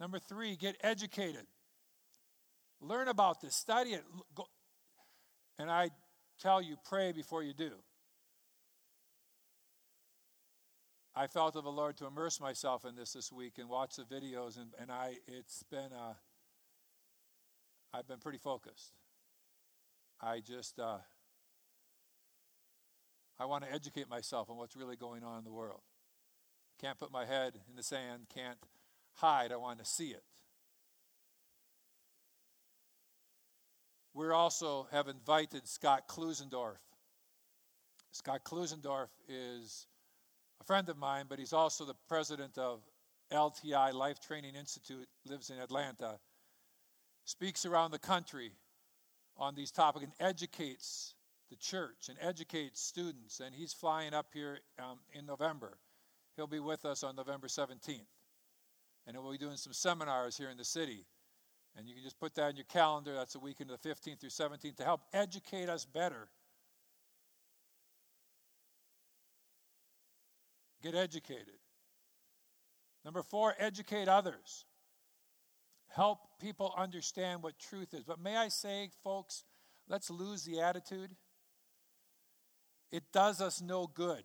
Number 0.00 0.18
three, 0.18 0.56
get 0.56 0.76
educated. 0.82 1.46
Learn 2.80 3.08
about 3.08 3.40
this, 3.40 3.56
study 3.56 3.90
it. 3.90 4.04
And 5.58 5.70
I 5.70 5.90
tell 6.40 6.62
you, 6.62 6.76
pray 6.88 7.12
before 7.12 7.42
you 7.42 7.52
do. 7.52 7.72
I 11.18 11.26
felt 11.26 11.56
of 11.56 11.64
the 11.64 11.72
Lord 11.72 11.96
to 11.96 12.06
immerse 12.06 12.40
myself 12.40 12.84
in 12.84 12.94
this 12.94 13.12
this 13.12 13.32
week 13.32 13.54
and 13.58 13.68
watch 13.68 13.96
the 13.96 14.04
videos, 14.04 14.56
and, 14.56 14.68
and 14.80 14.88
I 14.88 15.16
it's 15.26 15.64
been 15.64 15.92
uh, 15.92 16.14
I've 17.92 18.06
been 18.06 18.20
pretty 18.20 18.38
focused. 18.38 18.92
I 20.20 20.38
just 20.38 20.78
uh, 20.78 20.98
I 23.36 23.46
want 23.46 23.64
to 23.64 23.72
educate 23.72 24.08
myself 24.08 24.48
on 24.48 24.58
what's 24.58 24.76
really 24.76 24.94
going 24.94 25.24
on 25.24 25.38
in 25.38 25.44
the 25.44 25.50
world. 25.50 25.80
Can't 26.80 26.96
put 26.96 27.10
my 27.10 27.24
head 27.24 27.54
in 27.68 27.74
the 27.74 27.82
sand, 27.82 28.28
can't 28.32 28.58
hide, 29.14 29.50
I 29.50 29.56
want 29.56 29.80
to 29.80 29.84
see 29.84 30.10
it. 30.10 30.22
We 34.14 34.30
also 34.30 34.86
have 34.92 35.08
invited 35.08 35.66
Scott 35.66 36.06
Klusendorf. 36.06 36.78
Scott 38.12 38.44
Klusendorf 38.44 39.08
is 39.28 39.88
a 40.60 40.64
friend 40.64 40.88
of 40.88 40.96
mine, 40.96 41.26
but 41.28 41.38
he's 41.38 41.52
also 41.52 41.84
the 41.84 41.94
president 42.08 42.58
of 42.58 42.80
LTI 43.32 43.92
Life 43.92 44.20
Training 44.20 44.54
Institute, 44.54 45.08
lives 45.26 45.50
in 45.50 45.58
Atlanta, 45.58 46.18
speaks 47.24 47.66
around 47.66 47.90
the 47.90 47.98
country 47.98 48.52
on 49.36 49.54
these 49.54 49.70
topics 49.70 50.04
and 50.04 50.12
educates 50.18 51.14
the 51.50 51.56
church 51.56 52.08
and 52.08 52.18
educates 52.20 52.80
students. 52.80 53.40
And 53.40 53.54
he's 53.54 53.72
flying 53.72 54.14
up 54.14 54.28
here 54.32 54.58
um, 54.78 54.98
in 55.12 55.26
November. 55.26 55.78
He'll 56.36 56.46
be 56.46 56.60
with 56.60 56.84
us 56.84 57.02
on 57.02 57.16
November 57.16 57.46
17th. 57.46 58.00
And 59.06 59.16
we'll 59.16 59.32
be 59.32 59.38
doing 59.38 59.56
some 59.56 59.72
seminars 59.72 60.36
here 60.36 60.50
in 60.50 60.56
the 60.56 60.64
city. 60.64 61.04
And 61.76 61.88
you 61.88 61.94
can 61.94 62.02
just 62.02 62.18
put 62.18 62.34
that 62.34 62.50
in 62.50 62.56
your 62.56 62.66
calendar. 62.66 63.14
That's 63.14 63.32
the 63.32 63.38
weekend 63.38 63.70
of 63.70 63.80
the 63.80 63.88
15th 63.88 64.20
through 64.20 64.30
17th 64.30 64.76
to 64.76 64.84
help 64.84 65.02
educate 65.12 65.68
us 65.68 65.84
better. 65.84 66.28
Get 70.82 70.94
educated. 70.94 71.58
Number 73.04 73.22
four, 73.22 73.54
educate 73.58 74.08
others. 74.08 74.64
Help 75.88 76.18
people 76.40 76.74
understand 76.76 77.42
what 77.42 77.58
truth 77.58 77.94
is. 77.94 78.04
But 78.04 78.20
may 78.20 78.36
I 78.36 78.48
say, 78.48 78.90
folks, 79.02 79.44
let's 79.88 80.10
lose 80.10 80.44
the 80.44 80.60
attitude 80.60 81.10
it 82.90 83.04
does 83.12 83.40
us 83.40 83.60
no 83.60 83.86
good. 83.86 84.22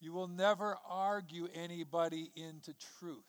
You 0.00 0.12
will 0.12 0.28
never 0.28 0.76
argue 0.88 1.48
anybody 1.54 2.32
into 2.34 2.74
truth. 2.98 3.24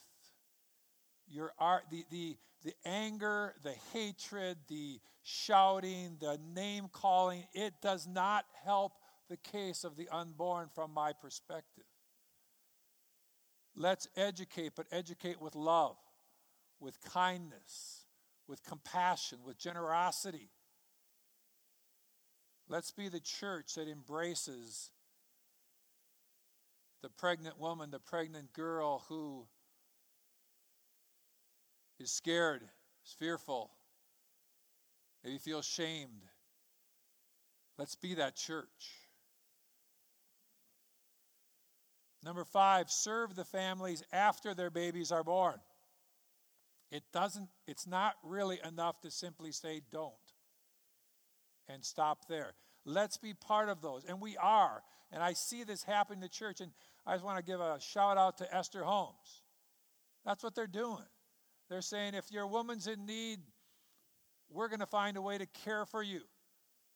Your 1.28 1.52
the, 1.90 2.06
the, 2.10 2.38
the 2.64 2.74
anger, 2.86 3.56
the 3.64 3.76
hatred, 3.94 4.58
the 4.68 5.00
shouting, 5.24 6.18
the 6.20 6.40
name 6.54 6.88
calling, 6.92 7.46
it 7.54 7.74
does 7.82 8.08
not 8.08 8.46
help 8.66 8.94
the 9.30 9.38
case 9.38 9.84
of 9.84 9.96
the 9.96 10.10
unborn 10.10 10.70
from 10.74 10.94
my 10.94 11.14
perspective. 11.14 11.86
Let's 13.76 14.08
educate, 14.16 14.74
but 14.76 14.88
educate 14.92 15.42
with 15.42 15.56
love, 15.56 15.98
with 16.80 17.02
kindness, 17.02 18.06
with 18.48 18.64
compassion, 18.64 19.40
with 19.46 19.58
generosity. 19.58 20.50
Let's 22.68 22.92
be 22.92 23.10
the 23.10 23.20
church 23.20 23.76
that 23.76 23.88
embraces 23.88 24.92
the 27.02 27.10
pregnant 27.10 27.60
woman, 27.60 27.92
the 27.92 28.00
pregnant 28.00 28.54
girl 28.54 29.04
who 29.10 29.48
is 32.00 32.12
scared, 32.12 32.64
is 33.06 33.14
fearful, 33.14 33.72
maybe 35.24 35.38
feels 35.38 35.66
shamed. 35.66 36.24
Let's 37.78 37.96
be 37.96 38.16
that 38.16 38.36
church. 38.36 39.01
Number 42.24 42.46
five, 42.46 42.90
serve 42.90 43.36
the 43.36 43.44
families 43.44 44.04
after 44.14 44.54
their 44.54 44.70
babies 44.70 45.12
are 45.12 45.24
born. 45.24 45.60
It 46.92 47.04
doesn't, 47.14 47.50
it's 47.68 47.88
not 47.88 48.16
really 48.24 48.60
enough 48.68 49.02
to 49.02 49.12
simply 49.12 49.52
say 49.52 49.82
don't 49.92 50.14
and 51.68 51.84
stop 51.84 52.28
there. 52.28 52.54
Let's 52.86 53.18
be 53.18 53.34
part 53.34 53.70
of 53.70 53.82
those. 53.82 54.04
And 54.06 54.20
we 54.20 54.38
are. 54.38 54.84
And 55.12 55.24
I 55.24 55.34
see 55.34 55.64
this 55.64 55.84
happen 55.84 56.16
in 56.16 56.20
the 56.22 56.30
church. 56.30 56.62
And 56.62 56.72
I 57.06 57.14
just 57.14 57.26
want 57.26 57.38
to 57.38 57.44
give 57.44 57.60
a 57.60 57.80
shout 57.80 58.18
out 58.18 58.38
to 58.40 58.56
Esther 58.56 58.84
Homes. 58.84 59.42
That's 60.26 60.44
what 60.44 60.54
they're 60.54 60.68
doing. 60.68 61.06
They're 61.70 61.82
saying 61.82 62.14
if 62.14 62.32
your 62.32 62.48
woman's 62.48 62.88
in 62.88 63.06
need, 63.06 63.40
we're 64.50 64.68
going 64.68 64.82
to 64.82 64.86
find 64.86 65.16
a 65.16 65.22
way 65.22 65.38
to 65.38 65.46
care 65.46 65.86
for 65.86 66.04
you, 66.04 66.22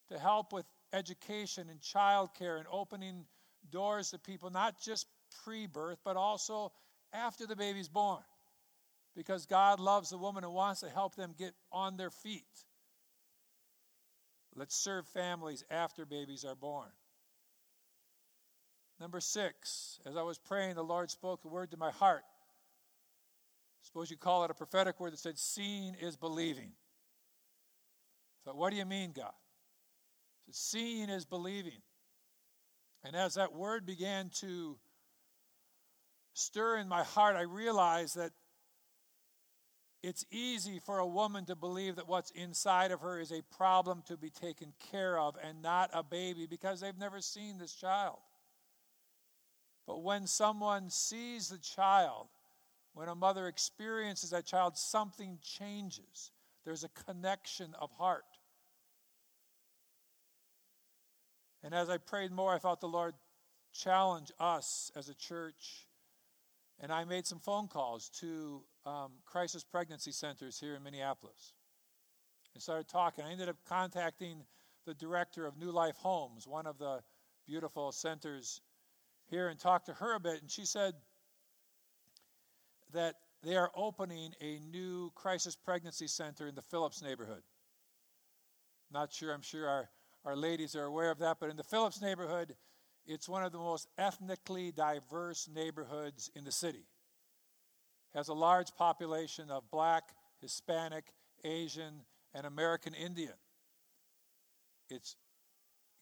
to 0.10 0.20
help 0.20 0.52
with 0.52 0.66
education 0.92 1.70
and 1.70 1.80
childcare 1.80 2.58
and 2.58 2.66
opening 2.70 3.26
doors 3.72 4.12
to 4.12 4.20
people, 4.20 4.50
not 4.50 4.80
just 4.82 5.08
pre 5.44 5.68
birth, 5.68 6.00
but 6.04 6.16
also 6.16 6.72
after 7.14 7.46
the 7.46 7.56
baby's 7.56 7.90
born. 7.90 8.22
Because 9.16 9.46
God 9.46 9.80
loves 9.80 10.10
the 10.10 10.18
woman 10.18 10.44
and 10.44 10.54
wants 10.54 10.82
to 10.82 10.90
help 10.90 11.16
them 11.16 11.34
get 11.38 11.54
on 11.72 11.96
their 11.96 12.10
feet. 12.10 12.44
Let's 14.56 14.76
serve 14.76 15.08
families 15.08 15.64
after 15.70 16.06
babies 16.06 16.46
are 16.46 16.56
born. 16.56 16.90
Number 19.00 19.20
six, 19.20 20.00
as 20.06 20.16
I 20.16 20.22
was 20.22 20.38
praying, 20.38 20.76
the 20.76 20.84
Lord 20.84 21.10
spoke 21.10 21.44
a 21.44 21.50
word 21.50 21.72
to 21.72 21.78
my 21.78 21.92
heart. 21.92 22.24
Suppose 23.82 24.10
you 24.10 24.18
call 24.18 24.46
it 24.46 24.52
a 24.52 24.54
prophetic 24.54 25.00
word 25.00 25.14
that 25.14 25.20
said, 25.20 25.38
Seeing 25.38 25.96
is 25.96 26.16
believing. 26.16 26.72
I 28.42 28.50
thought, 28.50 28.58
what 28.58 28.72
do 28.72 28.78
you 28.78 28.86
mean, 28.86 29.12
God? 29.12 29.34
Said, 30.46 30.56
Seeing 30.56 31.10
is 31.10 31.26
believing. 31.26 31.82
And 33.04 33.16
as 33.16 33.36
that 33.36 33.54
word 33.54 33.86
began 33.86 34.30
to 34.40 34.78
stir 36.36 36.78
in 36.78 36.88
my 36.88 37.04
heart, 37.04 37.36
I 37.36 37.42
realize 37.42 38.14
that 38.14 38.32
it's 40.04 40.26
easy 40.30 40.80
for 40.80 41.00
a 41.00 41.08
woman 41.08 41.46
to 41.46 41.56
believe 41.56 41.96
that 41.96 42.08
what's 42.08 42.30
inside 42.32 42.92
of 42.92 43.02
her 43.02 43.20
is 43.20 43.32
a 43.32 43.42
problem 43.58 44.04
to 44.06 44.16
be 44.16 44.30
taken 44.30 44.74
care 44.92 45.18
of 45.18 45.36
and 45.44 45.64
not 45.64 45.90
a 45.94 46.04
baby 46.04 46.46
because 46.46 46.80
they've 46.80 46.98
never 46.98 47.22
seen 47.22 47.58
this 47.58 47.74
child. 47.74 48.20
But 49.88 50.04
when 50.04 50.28
someone 50.28 50.90
sees 50.90 51.50
the 51.50 51.58
child, 51.58 52.28
when 52.94 53.10
a 53.10 53.16
mother 53.16 53.48
experiences 53.48 54.30
that 54.30 54.46
child, 54.46 54.78
something 54.78 55.38
changes. 55.42 56.32
There's 56.64 56.84
a 56.84 56.90
connection 57.06 57.76
of 57.80 57.92
heart. 57.92 58.24
And 61.64 61.74
as 61.74 61.90
I 61.90 61.98
prayed 61.98 62.32
more, 62.32 62.54
I 62.54 62.60
felt 62.60 62.80
the 62.80 62.88
Lord 62.88 63.16
challenge 63.74 64.32
us 64.40 64.92
as 64.96 65.10
a 65.10 65.14
church. 65.14 65.85
And 66.80 66.92
I 66.92 67.06
made 67.06 67.26
some 67.26 67.40
phone 67.40 67.68
calls 67.68 68.10
to 68.20 68.64
um, 68.86 69.14
crisis 69.26 69.64
pregnancy 69.64 70.12
centers 70.12 70.60
here 70.60 70.76
in 70.76 70.84
Minneapolis 70.84 71.54
and 72.54 72.62
started 72.62 72.88
talking. 72.88 73.24
I 73.24 73.32
ended 73.32 73.50
up 73.50 73.58
contacting 73.68 74.44
the 74.86 74.94
director 74.94 75.46
of 75.46 75.58
New 75.58 75.72
Life 75.72 75.96
Homes, 75.98 76.48
one 76.48 76.68
of 76.68 76.78
the 76.78 77.00
beautiful 77.48 77.92
centers 77.92 78.62
here, 79.30 79.48
and 79.48 79.60
talked 79.60 79.86
to 79.88 79.94
her 79.94 80.16
a 80.16 80.20
bit. 80.20 80.42
And 80.42 80.52
she 80.52 80.66
said 80.66 80.94
that 82.94 83.16
they 83.42 83.56
are 83.56 83.72
opening 83.76 84.34
a 84.42 84.60
new 84.72 85.12
crisis 85.16 85.56
pregnancy 85.56 86.08
center 86.08 86.48
in 86.48 86.56
the 86.56 86.62
Phillips 86.62 87.02
neighborhood. 87.02 87.44
Not 88.92 89.14
sure, 89.14 89.34
I'm 89.34 89.42
sure 89.42 89.68
our, 89.68 89.90
our 90.24 90.36
ladies 90.36 90.76
are 90.76 90.86
aware 90.86 91.12
of 91.12 91.20
that, 91.20 91.38
but 91.40 91.50
in 91.50 91.58
the 91.58 91.64
Phillips 91.64 92.02
neighborhood, 92.02 92.56
it's 93.06 93.30
one 93.30 93.44
of 93.44 93.52
the 93.52 93.58
most 93.58 93.88
ethnically 93.98 94.72
diverse 94.72 95.48
neighborhoods 95.54 96.30
in 96.36 96.44
the 96.44 96.52
city 96.52 96.86
has 98.14 98.30
a 98.30 98.34
large 98.34 98.74
population 98.76 99.52
of 99.52 99.70
black, 99.70 100.04
Hispanic, 100.42 101.04
Asian, 101.44 102.02
and 102.34 102.46
American 102.46 102.94
Indian. 102.94 103.34
It's 104.90 105.18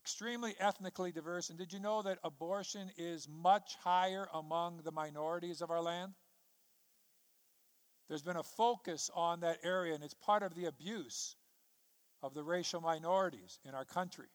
extremely 0.04 0.54
ethnically 0.60 1.12
diverse. 1.12 1.50
And 1.50 1.58
did 1.58 1.74
you 1.74 1.80
know 1.80 2.02
that 2.04 2.20
abortion 2.24 2.92
is 2.98 3.28
much 3.28 3.76
higher 3.84 4.28
among 4.34 4.82
the 4.84 4.92
minorities 4.92 5.62
of 5.62 5.72
our 5.72 5.82
land? 5.82 6.14
There's 8.08 8.22
been 8.22 8.38
a 8.38 8.44
focus 8.44 9.10
on 9.16 9.40
that 9.40 9.60
area, 9.64 9.96
and 9.96 10.04
it's 10.04 10.14
part 10.14 10.44
of 10.44 10.54
the 10.56 10.66
abuse 10.66 11.36
of 12.22 12.34
the 12.34 12.44
racial 12.44 12.82
minorities 12.82 13.60
in 13.66 13.74
our 13.74 13.86
country. 13.86 14.28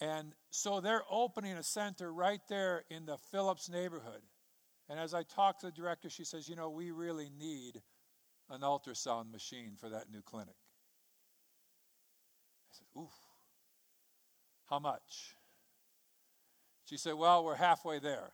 And 0.00 0.32
so 0.50 0.80
they're 0.80 1.02
opening 1.10 1.52
a 1.52 1.62
center 1.62 2.12
right 2.12 2.40
there 2.48 2.84
in 2.90 3.04
the 3.04 3.18
Phillips 3.30 3.68
neighborhood. 3.68 4.22
And 4.88 4.98
as 4.98 5.12
I 5.12 5.22
talked 5.22 5.60
to 5.60 5.66
the 5.66 5.72
director, 5.72 6.08
she 6.08 6.24
says, 6.24 6.48
You 6.48 6.56
know, 6.56 6.70
we 6.70 6.90
really 6.90 7.30
need 7.38 7.80
an 8.48 8.62
ultrasound 8.62 9.30
machine 9.30 9.74
for 9.78 9.88
that 9.90 10.10
new 10.10 10.22
clinic. 10.22 10.56
I 12.68 12.72
said, 12.72 12.86
Oof, 13.00 13.14
how 14.68 14.78
much? 14.78 15.36
She 16.86 16.96
said, 16.96 17.14
Well, 17.14 17.44
we're 17.44 17.56
halfway 17.56 17.98
there. 17.98 18.32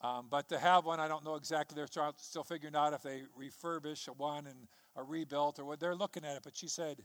Um, 0.00 0.26
but 0.30 0.48
to 0.50 0.58
have 0.58 0.84
one, 0.84 1.00
I 1.00 1.08
don't 1.08 1.24
know 1.24 1.36
exactly. 1.36 1.74
They're 1.74 2.12
still 2.16 2.44
figuring 2.44 2.76
out 2.76 2.92
if 2.92 3.02
they 3.02 3.22
refurbish 3.38 4.06
one 4.16 4.46
and 4.46 4.68
a 4.94 5.02
rebuilt 5.02 5.58
or 5.58 5.64
what. 5.64 5.80
They're 5.80 5.94
looking 5.94 6.24
at 6.24 6.36
it. 6.36 6.42
But 6.44 6.56
she 6.56 6.68
said, 6.68 7.02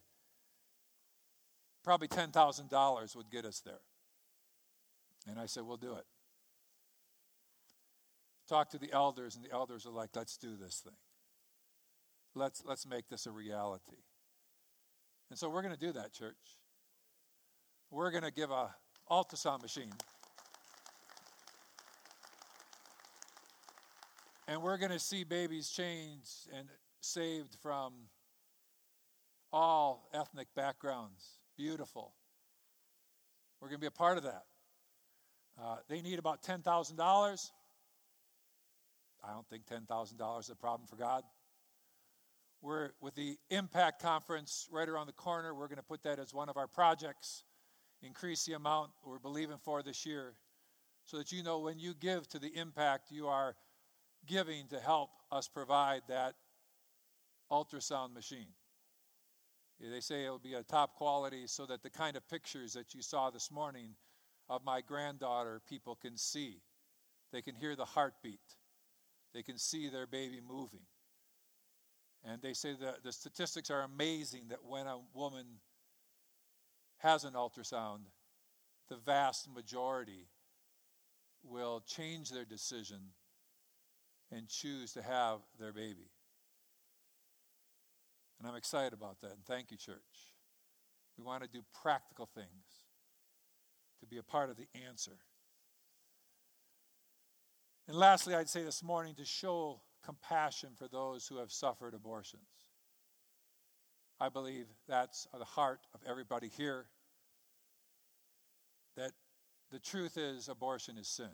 probably 1.83 2.07
$10,000 2.07 3.15
would 3.15 3.29
get 3.31 3.45
us 3.45 3.61
there. 3.61 3.81
And 5.27 5.39
I 5.39 5.45
said, 5.45 5.63
We'll 5.63 5.77
do 5.77 5.93
it 5.93 6.05
talk 8.51 8.69
to 8.69 8.77
the 8.77 8.91
elders, 8.91 9.37
and 9.37 9.45
the 9.45 9.51
elders 9.53 9.85
are 9.85 9.91
like, 9.91 10.09
let's 10.13 10.35
do 10.35 10.57
this 10.57 10.81
thing. 10.83 10.97
Let's, 12.35 12.61
let's 12.65 12.85
make 12.85 13.07
this 13.07 13.25
a 13.25 13.31
reality. 13.31 14.03
And 15.29 15.39
so 15.39 15.49
we're 15.49 15.61
going 15.61 15.73
to 15.73 15.79
do 15.79 15.93
that, 15.93 16.11
church. 16.11 16.35
We're 17.89 18.11
going 18.11 18.23
to 18.23 18.31
give 18.31 18.51
a 18.51 18.75
ultrasound 19.09 19.61
machine. 19.61 19.93
And 24.49 24.61
we're 24.61 24.77
going 24.77 24.91
to 24.91 24.99
see 24.99 25.23
babies 25.23 25.69
changed 25.69 26.49
and 26.53 26.67
saved 26.99 27.55
from 27.61 27.93
all 29.53 30.09
ethnic 30.13 30.47
backgrounds. 30.55 31.37
Beautiful. 31.61 32.11
We're 33.59 33.67
going 33.67 33.77
to 33.77 33.81
be 33.81 33.85
a 33.85 33.91
part 33.91 34.17
of 34.17 34.23
that. 34.23 34.45
Uh, 35.61 35.75
they 35.87 36.01
need 36.01 36.17
about 36.17 36.41
$10,000. 36.41 37.51
I 39.23 39.31
don't 39.31 39.47
think 39.47 39.67
$10,000 39.67 40.39
is 40.39 40.49
a 40.49 40.55
problem 40.55 40.87
for 40.87 40.95
God. 40.95 41.21
We're 42.63 42.89
with 42.99 43.13
the 43.13 43.37
Impact 43.51 44.01
Conference 44.01 44.67
right 44.71 44.89
around 44.89 45.05
the 45.05 45.13
corner. 45.13 45.53
We're 45.53 45.67
going 45.67 45.77
to 45.77 45.83
put 45.83 46.01
that 46.01 46.17
as 46.17 46.33
one 46.33 46.49
of 46.49 46.57
our 46.57 46.65
projects, 46.65 47.43
increase 48.01 48.43
the 48.45 48.53
amount 48.53 48.89
we're 49.05 49.19
believing 49.19 49.59
for 49.63 49.83
this 49.83 50.03
year, 50.03 50.33
so 51.05 51.19
that 51.19 51.31
you 51.31 51.43
know 51.43 51.59
when 51.59 51.77
you 51.77 51.93
give 51.93 52.27
to 52.29 52.39
the 52.39 52.57
Impact, 52.57 53.11
you 53.11 53.27
are 53.27 53.55
giving 54.25 54.67
to 54.69 54.79
help 54.79 55.11
us 55.31 55.47
provide 55.47 56.01
that 56.07 56.33
ultrasound 57.51 58.15
machine. 58.15 58.47
They 59.89 59.99
say 59.99 60.25
it 60.25 60.29
will 60.29 60.37
be 60.37 60.53
a 60.53 60.63
top 60.63 60.95
quality 60.95 61.47
so 61.47 61.65
that 61.65 61.81
the 61.81 61.89
kind 61.89 62.15
of 62.15 62.27
pictures 62.29 62.73
that 62.73 62.93
you 62.93 63.01
saw 63.01 63.31
this 63.31 63.49
morning 63.49 63.95
of 64.47 64.63
my 64.63 64.81
granddaughter, 64.81 65.61
people 65.67 65.95
can 65.95 66.17
see. 66.17 66.61
They 67.31 67.41
can 67.41 67.55
hear 67.55 67.75
the 67.75 67.85
heartbeat. 67.85 68.39
They 69.33 69.41
can 69.41 69.57
see 69.57 69.89
their 69.89 70.05
baby 70.05 70.39
moving. 70.45 70.85
And 72.23 72.41
they 72.41 72.53
say 72.53 72.75
that 72.79 73.03
the 73.03 73.11
statistics 73.11 73.71
are 73.71 73.81
amazing 73.81 74.49
that 74.49 74.63
when 74.63 74.85
a 74.85 74.99
woman 75.13 75.45
has 76.97 77.23
an 77.23 77.33
ultrasound, 77.33 78.01
the 78.89 78.97
vast 78.97 79.49
majority 79.51 80.27
will 81.43 81.81
change 81.87 82.29
their 82.29 82.45
decision 82.45 82.99
and 84.31 84.47
choose 84.47 84.93
to 84.93 85.01
have 85.01 85.39
their 85.59 85.73
baby. 85.73 86.11
And 88.41 88.49
I'm 88.49 88.57
excited 88.57 88.91
about 88.91 89.21
that. 89.21 89.33
And 89.33 89.45
thank 89.45 89.69
you, 89.69 89.77
church. 89.77 90.31
We 91.15 91.23
want 91.23 91.43
to 91.43 91.49
do 91.49 91.61
practical 91.83 92.27
things 92.33 92.47
to 93.99 94.07
be 94.07 94.17
a 94.17 94.23
part 94.23 94.49
of 94.49 94.57
the 94.57 94.65
answer. 94.87 95.19
And 97.87 97.95
lastly, 97.95 98.33
I'd 98.33 98.49
say 98.49 98.63
this 98.63 98.81
morning 98.81 99.13
to 99.15 99.25
show 99.25 99.81
compassion 100.03 100.71
for 100.75 100.87
those 100.87 101.27
who 101.27 101.37
have 101.37 101.51
suffered 101.51 101.93
abortions. 101.93 102.41
I 104.19 104.29
believe 104.29 104.65
that's 104.87 105.27
the 105.37 105.45
heart 105.45 105.81
of 105.93 105.99
everybody 106.09 106.49
here. 106.57 106.87
That 108.97 109.11
the 109.71 109.79
truth 109.79 110.17
is, 110.17 110.49
abortion 110.49 110.97
is 110.97 111.07
sin. 111.07 111.29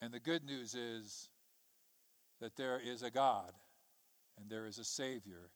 And 0.00 0.10
the 0.10 0.20
good 0.20 0.42
news 0.42 0.74
is 0.74 1.28
that 2.40 2.56
there 2.56 2.80
is 2.82 3.02
a 3.02 3.10
God 3.10 3.52
and 4.38 4.50
there 4.50 4.66
is 4.66 4.78
a 4.78 4.84
Savior 4.84 5.50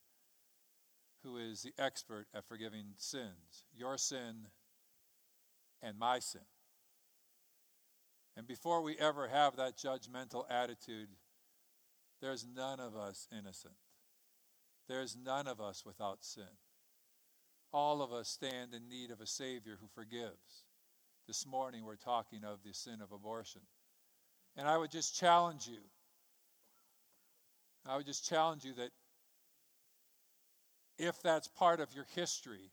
who 1.23 1.37
is 1.37 1.63
the 1.63 1.73
expert 1.79 2.27
at 2.35 2.47
forgiving 2.49 2.87
sins, 2.97 3.65
your 3.75 3.97
sin 3.97 4.49
and 5.83 5.99
my 5.99 6.19
sin. 6.19 6.43
And 8.37 8.47
before 8.47 8.83
we 8.83 8.97
ever 8.99 9.29
have 9.29 9.57
that 9.57 9.77
judgmental 9.77 10.45
attitude, 10.51 11.09
there's 12.21 12.47
none 12.47 12.81
of 12.81 12.97
us 12.97 13.29
innocent. 13.31 13.75
There's 14.89 15.17
none 15.17 15.47
of 15.47 15.61
us 15.61 15.85
without 15.85 16.25
sin. 16.25 16.45
All 17.73 18.03
of 18.03 18.13
us 18.13 18.29
stand 18.29 18.75
in 18.75 18.89
need 18.89 19.11
of 19.11 19.21
a 19.21 19.27
Savior 19.27 19.79
who 19.81 19.87
forgives. 19.95 20.65
This 21.27 21.47
morning 21.47 21.85
we're 21.85 21.97
talking 21.97 22.45
of 22.45 22.63
the 22.65 22.75
sin 22.75 23.01
of 23.01 23.13
abortion. 23.13 23.63
And 24.57 24.69
I 24.69 24.77
would 24.77 24.91
just 24.91 25.19
challenge 25.19 25.67
you. 25.67 25.79
I 27.87 27.97
would 27.97 28.07
just 28.07 28.29
challenge 28.29 28.65
you 28.65 28.75
that 28.75 28.91
if 30.99 31.21
that's 31.23 31.49
part 31.49 31.81
of 31.81 31.93
your 31.95 32.07
history, 32.15 32.71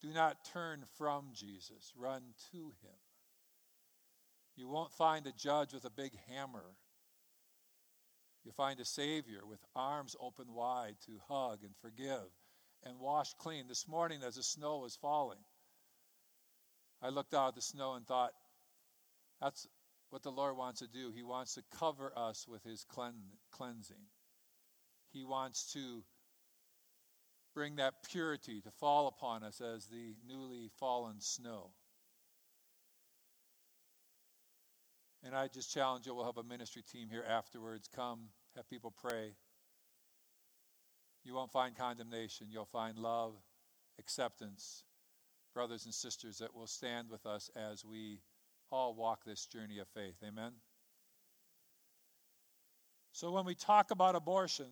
do 0.00 0.08
not 0.12 0.44
turn 0.52 0.84
from 0.96 1.30
Jesus, 1.34 1.92
run 1.96 2.22
to 2.52 2.58
him. 2.58 2.98
You 4.56 4.68
won't 4.68 4.92
find 4.92 5.26
a 5.26 5.32
judge 5.32 5.72
with 5.72 5.84
a 5.84 5.90
big 5.90 6.12
hammer. 6.28 6.76
You 8.44 8.52
find 8.52 8.80
a 8.80 8.84
Savior 8.84 9.40
with 9.48 9.60
arms 9.76 10.16
open 10.20 10.52
wide 10.52 10.96
to 11.06 11.20
hug 11.28 11.58
and 11.62 11.74
forgive 11.80 12.28
and 12.82 12.98
wash 12.98 13.32
clean. 13.34 13.68
This 13.68 13.86
morning, 13.86 14.20
as 14.26 14.34
the 14.34 14.42
snow 14.42 14.78
was 14.78 14.96
falling, 14.96 15.38
I 17.00 17.10
looked 17.10 17.34
out 17.34 17.48
at 17.48 17.54
the 17.54 17.62
snow 17.62 17.94
and 17.94 18.06
thought, 18.06 18.32
that's 19.40 19.66
what 20.12 20.22
the 20.22 20.30
Lord 20.30 20.58
wants 20.58 20.80
to 20.80 20.86
do. 20.86 21.10
He 21.10 21.22
wants 21.22 21.54
to 21.54 21.62
cover 21.78 22.12
us 22.14 22.46
with 22.46 22.62
His 22.64 22.84
cleansing. 23.50 23.96
He 25.10 25.24
wants 25.24 25.72
to 25.72 26.04
bring 27.54 27.76
that 27.76 27.94
purity 28.10 28.60
to 28.60 28.70
fall 28.72 29.08
upon 29.08 29.42
us 29.42 29.62
as 29.62 29.86
the 29.86 30.14
newly 30.28 30.68
fallen 30.78 31.14
snow. 31.18 31.70
And 35.24 35.34
I 35.34 35.48
just 35.48 35.72
challenge 35.72 36.06
you, 36.06 36.14
we'll 36.14 36.26
have 36.26 36.36
a 36.36 36.42
ministry 36.42 36.82
team 36.92 37.08
here 37.10 37.24
afterwards. 37.26 37.88
Come, 37.96 38.20
have 38.54 38.68
people 38.68 38.92
pray. 39.02 39.32
You 41.24 41.32
won't 41.32 41.52
find 41.52 41.74
condemnation, 41.74 42.48
you'll 42.50 42.66
find 42.66 42.98
love, 42.98 43.32
acceptance, 43.98 44.84
brothers 45.54 45.86
and 45.86 45.94
sisters 45.94 46.36
that 46.38 46.54
will 46.54 46.66
stand 46.66 47.08
with 47.08 47.24
us 47.24 47.48
as 47.56 47.82
we 47.82 48.18
all 48.72 48.94
walk 48.94 49.24
this 49.24 49.46
journey 49.46 49.78
of 49.78 49.86
faith. 49.88 50.16
Amen? 50.26 50.52
So 53.12 53.30
when 53.30 53.44
we 53.44 53.54
talk 53.54 53.90
about 53.90 54.16
abortion, 54.16 54.66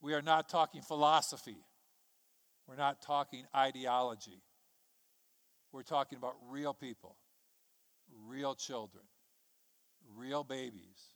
we 0.00 0.14
are 0.14 0.22
not 0.22 0.48
talking 0.48 0.80
philosophy. 0.80 1.58
We're 2.66 2.76
not 2.76 3.02
talking 3.02 3.44
ideology. 3.54 4.42
We're 5.70 5.82
talking 5.82 6.16
about 6.16 6.34
real 6.48 6.72
people, 6.72 7.16
real 8.26 8.54
children, 8.54 9.04
real 10.16 10.44
babies. 10.44 11.12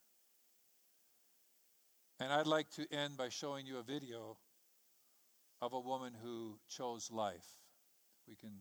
And 2.20 2.30
I'd 2.30 2.46
like 2.46 2.70
to 2.72 2.86
end 2.92 3.16
by 3.16 3.30
showing 3.30 3.66
you 3.66 3.78
a 3.78 3.82
video 3.82 4.36
of 5.62 5.72
a 5.72 5.80
woman 5.80 6.12
who 6.22 6.59
chose 6.68 7.11
life. 7.11 7.62
We 8.29 8.35
can 8.37 8.53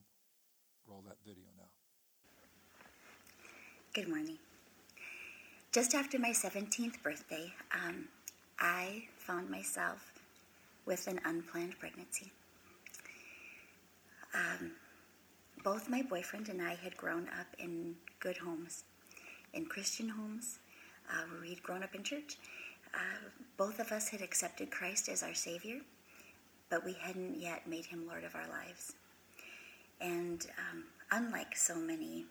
roll 0.88 1.04
that 1.08 1.18
video 1.26 1.46
now. 1.58 1.68
Good 3.94 4.08
morning. 4.08 4.38
Just 5.72 5.94
after 5.94 6.18
my 6.18 6.32
17th 6.32 7.02
birthday, 7.04 7.54
um, 7.74 8.08
I 8.60 9.04
found 9.18 9.50
myself 9.50 10.14
with 10.86 11.08
an 11.08 11.20
unplanned 11.26 11.78
pregnancy. 11.80 12.32
Um, 14.34 14.72
both 15.64 15.90
my 15.90 16.02
boyfriend 16.02 16.50
and 16.50 16.62
I 16.62 16.76
had 16.76 16.98
grown 16.98 17.28
up 17.40 17.48
in 17.60 17.96
good 18.20 18.38
homes, 18.38 18.84
in 19.54 19.66
Christian 19.66 20.10
homes, 20.10 20.60
uh, 21.10 21.24
where 21.30 21.42
we'd 21.42 21.62
grown 21.62 21.84
up 21.84 21.94
in 21.94 22.04
church. 22.04 22.38
Uh, 22.94 23.30
both 23.58 23.80
of 23.80 23.92
us 23.92 24.10
had 24.10 24.22
accepted 24.22 24.72
Christ 24.72 25.08
as 25.08 25.24
our 25.24 25.34
Savior, 25.34 25.80
but 26.70 26.84
we 26.84 26.94
hadn't 26.94 27.40
yet 27.40 27.68
made 27.68 27.86
Him 27.86 28.08
Lord 28.08 28.24
of 28.24 28.36
our 28.36 28.48
lives. 28.50 28.94
And 30.02 30.46
um, 30.58 30.84
unlike 31.12 31.56
so 31.56 31.76
many 31.76 32.26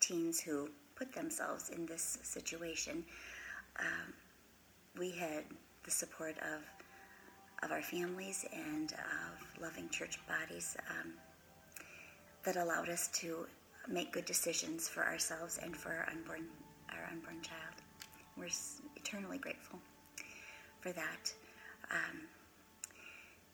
teens 0.00 0.40
who 0.40 0.68
put 0.94 1.12
themselves 1.12 1.70
in 1.70 1.86
this 1.86 2.18
situation, 2.22 3.04
um, 3.80 4.12
we 4.96 5.10
had 5.10 5.44
the 5.82 5.90
support 5.90 6.36
of 6.38 6.62
of 7.62 7.72
our 7.72 7.82
families 7.82 8.44
and 8.52 8.92
of 8.92 9.62
loving 9.62 9.88
church 9.88 10.18
bodies 10.28 10.76
um, 10.90 11.12
that 12.44 12.56
allowed 12.56 12.90
us 12.90 13.08
to 13.08 13.46
make 13.88 14.12
good 14.12 14.26
decisions 14.26 14.86
for 14.86 15.02
ourselves 15.02 15.58
and 15.62 15.74
for 15.74 15.90
our 15.90 16.08
unborn 16.10 16.44
our 16.90 17.08
unborn 17.10 17.40
child. 17.42 17.74
We're 18.36 18.48
eternally 18.96 19.38
grateful 19.38 19.78
for 20.80 20.92
that. 20.92 21.32
Um, 21.90 22.20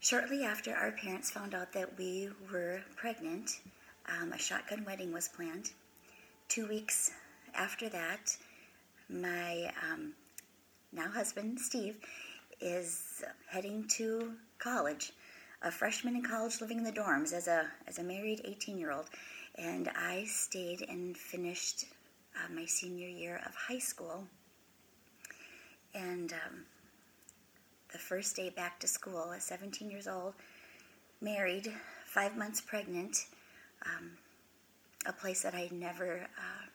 shortly 0.00 0.44
after 0.44 0.74
our 0.74 0.92
parents 0.92 1.30
found 1.30 1.54
out 1.54 1.72
that 1.72 1.96
we 1.98 2.30
were 2.52 2.82
pregnant, 2.96 3.60
um, 4.06 4.32
a 4.32 4.38
shotgun 4.38 4.84
wedding 4.84 5.12
was 5.12 5.28
planned. 5.28 5.70
Two 6.48 6.66
weeks 6.66 7.12
after 7.54 7.88
that, 7.88 8.36
my 9.08 9.72
um, 9.82 10.14
now 10.92 11.10
husband 11.10 11.60
Steve 11.60 11.98
is 12.60 13.22
heading 13.48 13.86
to 13.88 14.32
college 14.58 15.12
a 15.62 15.70
freshman 15.70 16.16
in 16.16 16.22
college 16.22 16.60
living 16.60 16.78
in 16.78 16.84
the 16.84 16.92
dorms 16.92 17.32
as 17.32 17.46
a 17.46 17.66
as 17.86 17.98
a 17.98 18.02
married 18.02 18.40
18 18.44 18.78
year 18.78 18.92
old, 18.92 19.06
and 19.56 19.90
I 19.94 20.24
stayed 20.24 20.82
and 20.88 21.16
finished 21.16 21.84
uh, 22.34 22.52
my 22.52 22.64
senior 22.64 23.08
year 23.08 23.40
of 23.46 23.54
high 23.54 23.78
school. 23.78 24.26
And 25.94 26.32
um, 26.32 26.64
the 27.92 27.98
first 27.98 28.36
day 28.36 28.50
back 28.50 28.78
to 28.80 28.88
school, 28.88 29.32
at 29.32 29.42
17 29.42 29.90
years 29.90 30.06
old, 30.06 30.34
married, 31.20 31.72
five 32.06 32.36
months 32.36 32.60
pregnant, 32.60 33.26
um, 33.86 34.10
a 35.06 35.12
place 35.12 35.42
that 35.42 35.54
I 35.54 35.68
never 35.72 36.26
uh, 36.38 36.66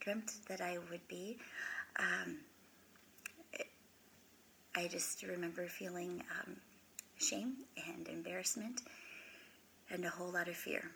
dreamt 0.00 0.32
that 0.48 0.60
I 0.60 0.78
would 0.90 1.06
be. 1.08 1.38
Um, 1.98 2.38
I 4.74 4.88
just 4.88 5.22
remember 5.22 5.66
feeling 5.68 6.22
um, 6.40 6.56
shame 7.16 7.54
and 7.88 8.08
embarrassment 8.08 8.82
and 9.90 10.04
a 10.04 10.10
whole 10.10 10.32
lot 10.32 10.48
of 10.48 10.56
fear. 10.56 10.90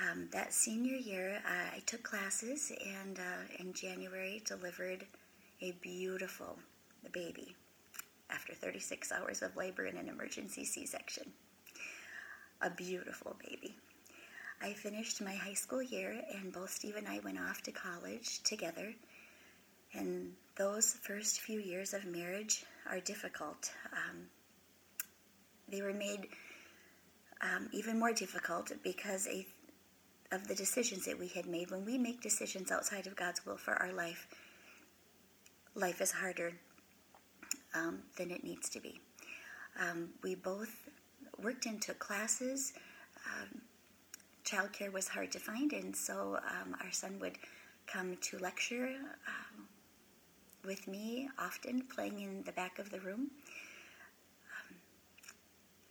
Um, 0.00 0.28
that 0.32 0.54
senior 0.54 0.96
year, 0.96 1.42
uh, 1.44 1.76
I 1.76 1.80
took 1.84 2.02
classes 2.02 2.72
and 3.02 3.18
uh, 3.18 3.62
in 3.62 3.74
January 3.74 4.40
delivered 4.46 5.04
a 5.60 5.72
beautiful 5.82 6.58
baby 7.08 7.56
after 8.30 8.54
36 8.54 9.10
hours 9.12 9.42
of 9.42 9.56
labor 9.56 9.86
in 9.86 9.96
an 9.96 10.08
emergency 10.08 10.64
C 10.64 10.86
section. 10.86 11.32
A 12.62 12.70
beautiful 12.70 13.36
baby. 13.48 13.74
I 14.62 14.74
finished 14.74 15.22
my 15.22 15.34
high 15.34 15.54
school 15.54 15.82
year, 15.82 16.22
and 16.34 16.52
both 16.52 16.70
Steve 16.70 16.96
and 16.96 17.08
I 17.08 17.20
went 17.20 17.38
off 17.38 17.62
to 17.62 17.72
college 17.72 18.42
together. 18.42 18.92
And 19.94 20.32
those 20.56 20.92
first 21.02 21.40
few 21.40 21.60
years 21.60 21.94
of 21.94 22.04
marriage 22.04 22.64
are 22.88 23.00
difficult. 23.00 23.72
Um, 23.92 24.26
they 25.68 25.80
were 25.80 25.94
made 25.94 26.28
um, 27.40 27.68
even 27.72 27.98
more 27.98 28.12
difficult 28.12 28.70
because 28.84 29.26
a, 29.28 29.46
of 30.30 30.46
the 30.46 30.54
decisions 30.54 31.06
that 31.06 31.18
we 31.18 31.28
had 31.28 31.46
made. 31.46 31.70
When 31.70 31.84
we 31.84 31.96
make 31.96 32.20
decisions 32.20 32.70
outside 32.70 33.06
of 33.06 33.16
God's 33.16 33.44
will 33.46 33.56
for 33.56 33.74
our 33.74 33.92
life, 33.92 34.28
life 35.74 36.00
is 36.02 36.12
harder 36.12 36.52
um, 37.74 38.00
than 38.16 38.30
it 38.30 38.44
needs 38.44 38.68
to 38.70 38.80
be. 38.80 39.00
Um, 39.80 40.10
we 40.22 40.34
both 40.34 40.74
worked 41.42 41.66
and 41.66 41.80
took 41.80 41.98
classes. 41.98 42.72
Um, 43.26 43.60
childcare 44.44 44.92
was 44.92 45.08
hard 45.08 45.30
to 45.32 45.38
find, 45.38 45.72
and 45.72 45.94
so 45.94 46.38
um, 46.38 46.76
our 46.82 46.90
son 46.90 47.18
would 47.20 47.38
come 47.86 48.16
to 48.20 48.38
lecture 48.38 48.90
um, 49.26 49.66
with 50.64 50.86
me 50.86 51.28
often, 51.38 51.82
playing 51.94 52.20
in 52.20 52.42
the 52.44 52.52
back 52.52 52.78
of 52.78 52.90
the 52.90 53.00
room 53.00 53.30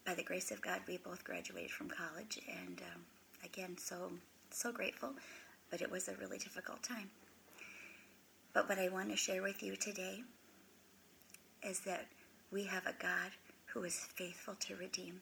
by 0.09 0.15
the 0.15 0.23
grace 0.23 0.49
of 0.49 0.59
God, 0.59 0.81
we 0.87 0.97
both 0.97 1.23
graduated 1.23 1.69
from 1.69 1.87
college, 1.87 2.39
and 2.47 2.81
um, 2.81 3.01
again, 3.45 3.77
so 3.77 4.11
so 4.49 4.71
grateful. 4.71 5.13
But 5.69 5.83
it 5.83 5.91
was 5.91 6.07
a 6.07 6.15
really 6.15 6.39
difficult 6.39 6.81
time. 6.81 7.11
But 8.53 8.67
what 8.67 8.79
I 8.79 8.89
want 8.89 9.11
to 9.11 9.15
share 9.15 9.43
with 9.43 9.61
you 9.61 9.75
today 9.75 10.23
is 11.63 11.81
that 11.81 12.07
We 12.51 12.63
have 12.63 12.87
a 12.87 12.95
God 12.99 13.31
who 13.67 13.83
is 13.83 14.07
faithful 14.15 14.55
to 14.61 14.75
redeem. 14.75 15.21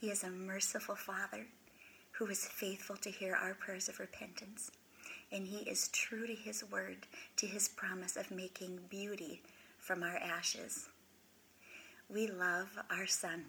He 0.00 0.10
is 0.10 0.24
a 0.24 0.30
merciful 0.30 0.96
Father 0.96 1.46
who 2.12 2.26
is 2.26 2.44
faithful 2.44 2.96
to 2.96 3.10
hear 3.10 3.34
our 3.34 3.54
prayers 3.54 3.88
of 3.88 4.00
repentance. 4.00 4.70
And 5.30 5.46
He 5.46 5.58
is 5.58 5.88
true 5.88 6.26
to 6.26 6.34
His 6.34 6.64
word, 6.70 7.06
to 7.36 7.46
His 7.46 7.68
promise 7.68 8.16
of 8.16 8.30
making 8.30 8.80
beauty 8.88 9.42
from 9.78 10.02
our 10.02 10.16
ashes. 10.16 10.88
We 12.08 12.26
love 12.26 12.68
our 12.90 13.06
Son, 13.06 13.44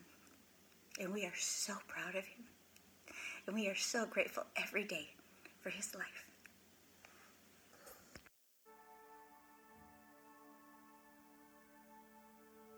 and 0.99 1.11
we 1.11 1.25
are 1.25 1.33
so 1.35 1.73
proud 1.87 2.15
of 2.15 2.25
Him. 2.25 2.45
And 3.47 3.55
we 3.55 3.67
are 3.67 3.75
so 3.75 4.05
grateful 4.05 4.43
every 4.55 4.83
day 4.83 5.07
for 5.61 5.71
His 5.71 5.95
life. 5.95 6.30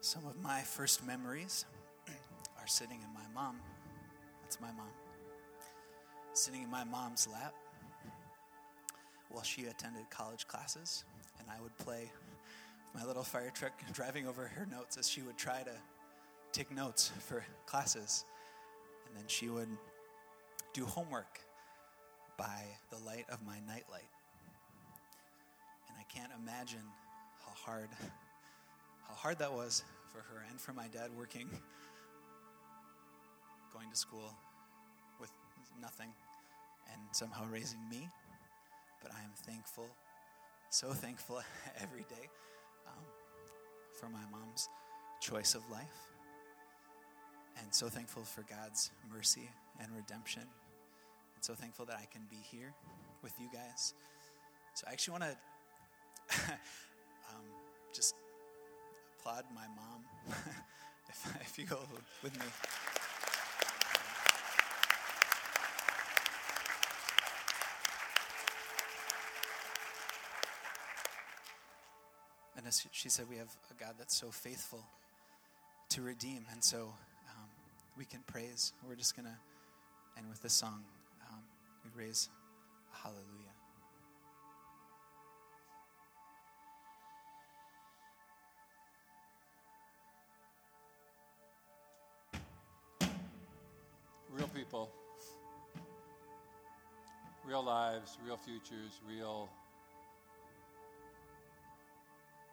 Some 0.04 0.26
of 0.26 0.36
my 0.44 0.60
first 0.60 1.08
memories 1.08 1.64
are 2.60 2.68
sitting 2.68 2.98
in 2.98 3.14
my 3.14 3.24
mom. 3.34 3.56
That's 4.42 4.60
my 4.60 4.68
mom. 4.74 4.90
Sitting 6.34 6.64
in 6.64 6.70
my 6.70 6.84
mom's 6.84 7.26
lap 7.32 7.54
while 9.30 9.44
she 9.44 9.64
attended 9.68 10.10
college 10.10 10.46
classes, 10.46 11.06
and 11.40 11.48
I 11.50 11.62
would 11.62 11.76
play 11.78 12.12
my 12.94 13.06
little 13.06 13.24
fire 13.24 13.50
truck 13.56 13.72
driving 13.94 14.28
over 14.28 14.46
her 14.46 14.66
notes 14.66 14.98
as 14.98 15.10
she 15.10 15.22
would 15.22 15.38
try 15.38 15.64
to 15.64 15.74
take 16.52 16.70
notes 16.70 17.14
for 17.20 17.46
classes. 17.66 18.26
And 19.08 19.16
then 19.16 19.24
she 19.28 19.48
would 19.48 19.70
do 20.74 20.84
homework 20.84 21.40
by 22.36 22.66
the 22.90 22.98
light 23.06 23.26
of 23.30 23.42
my 23.46 23.60
nightlight. 23.66 24.12
And 25.88 25.98
I 25.98 26.04
can't 26.14 26.34
imagine 26.38 26.84
how 27.46 27.54
hard 27.72 27.88
how 29.08 29.16
hard 29.16 29.40
that 29.40 29.54
was 29.54 29.84
for 30.12 30.20
her 30.20 30.46
and 30.50 30.60
for 30.60 30.74
my 30.74 30.88
dad 30.88 31.10
working 31.18 31.50
going 33.74 33.90
to 33.90 33.96
school 33.96 34.32
with 35.20 35.32
nothing 35.82 36.10
and 36.92 37.02
somehow 37.12 37.44
raising 37.52 37.80
me. 37.90 38.08
But 39.02 39.12
I 39.12 39.24
am 39.24 39.32
thankful, 39.36 39.88
so 40.70 40.94
thankful 40.94 41.42
every 41.82 42.06
day 42.10 42.30
um, 42.88 43.04
for 44.00 44.08
my 44.10 44.24
mom's 44.32 44.70
choice 45.20 45.56
of 45.56 45.62
life. 45.72 46.12
And 47.62 47.74
so 47.74 47.88
thankful 47.88 48.24
for 48.24 48.44
God's 48.44 48.92
mercy 49.12 49.50
and 49.80 49.90
redemption. 49.96 50.44
And 51.36 51.44
so 51.44 51.54
thankful 51.54 51.86
that 51.86 51.98
I 51.98 52.06
can 52.12 52.22
be 52.30 52.38
here 52.52 52.74
with 53.22 53.34
you 53.40 53.48
guys. 53.52 53.94
So 54.76 54.86
I 54.88 54.92
actually 54.92 55.20
want 55.20 55.24
to 55.24 55.38
um, 57.30 57.46
just 57.94 58.16
applaud 59.24 59.46
my 59.56 59.68
mom 59.76 60.04
if, 61.10 61.42
if 61.42 61.58
you 61.58 61.66
go 61.66 61.80
with 62.22 62.38
me. 62.38 62.46
And 72.58 72.68
as 72.68 72.86
she 72.92 73.10
said, 73.10 73.30
we 73.30 73.38
have 73.38 73.48
a 73.72 73.74
God 73.80 73.96
that's 73.98 74.16
so 74.16 74.30
faithful 74.30 74.84
to 75.90 76.02
redeem. 76.02 76.46
And 76.52 76.62
so 76.64 76.94
um, 77.30 77.50
we 77.98 78.04
can 78.06 78.22
praise. 78.28 78.74
We're 78.86 78.96
just 78.96 79.16
going 79.16 79.28
to 79.28 80.18
end 80.18 80.28
with 80.28 80.42
this 80.42 80.54
song. 80.54 80.84
Um, 81.32 81.40
we 81.86 82.04
raise 82.04 82.28
a 82.94 83.04
hallelujah. 83.04 83.53
Real 97.54 97.64
lives, 97.64 98.18
real 98.26 98.36
futures, 98.36 99.00
real 99.08 99.48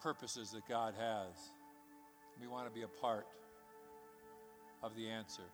purposes 0.02 0.50
that 0.50 0.68
God 0.68 0.92
has. 0.92 1.34
We 2.38 2.46
want 2.46 2.68
to 2.68 2.74
be 2.74 2.82
a 2.82 3.00
part 3.00 3.26
of 4.82 4.94
the 4.94 5.08
answer. 5.08 5.48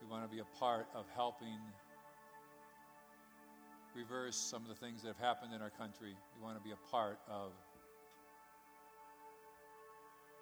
We 0.00 0.08
want 0.08 0.22
to 0.22 0.32
be 0.32 0.40
a 0.40 0.60
part 0.60 0.86
of 0.94 1.04
helping 1.16 1.58
reverse 3.96 4.36
some 4.36 4.62
of 4.62 4.68
the 4.68 4.76
things 4.76 5.02
that 5.02 5.08
have 5.08 5.18
happened 5.18 5.52
in 5.52 5.60
our 5.60 5.70
country. 5.70 6.14
We 6.38 6.44
want 6.44 6.56
to 6.56 6.62
be 6.62 6.70
a 6.70 6.90
part 6.92 7.18
of 7.28 7.50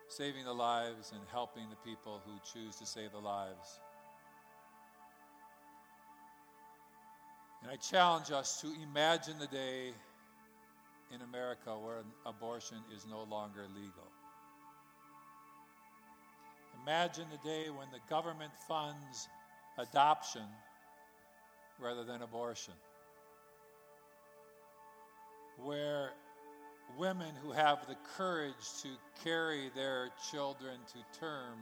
saving 0.08 0.44
the 0.44 0.52
lives 0.52 1.12
and 1.14 1.22
helping 1.32 1.70
the 1.70 1.76
people 1.76 2.20
who 2.26 2.32
choose 2.52 2.76
to 2.76 2.84
save 2.84 3.12
the 3.12 3.20
lives. 3.20 3.80
And 7.64 7.72
I 7.72 7.76
challenge 7.76 8.30
us 8.30 8.60
to 8.60 8.70
imagine 8.82 9.38
the 9.38 9.46
day 9.46 9.94
in 11.10 11.22
America 11.22 11.70
where 11.70 12.02
abortion 12.26 12.76
is 12.94 13.06
no 13.10 13.22
longer 13.22 13.62
legal. 13.74 14.06
Imagine 16.82 17.24
the 17.30 17.48
day 17.48 17.70
when 17.70 17.86
the 17.90 18.00
government 18.10 18.52
funds 18.68 19.30
adoption 19.78 20.44
rather 21.78 22.04
than 22.04 22.20
abortion. 22.20 22.74
Where 25.56 26.12
women 26.98 27.34
who 27.42 27.52
have 27.52 27.86
the 27.88 27.96
courage 28.18 28.82
to 28.82 28.88
carry 29.22 29.70
their 29.74 30.10
children 30.30 30.76
to 30.92 31.18
term 31.18 31.56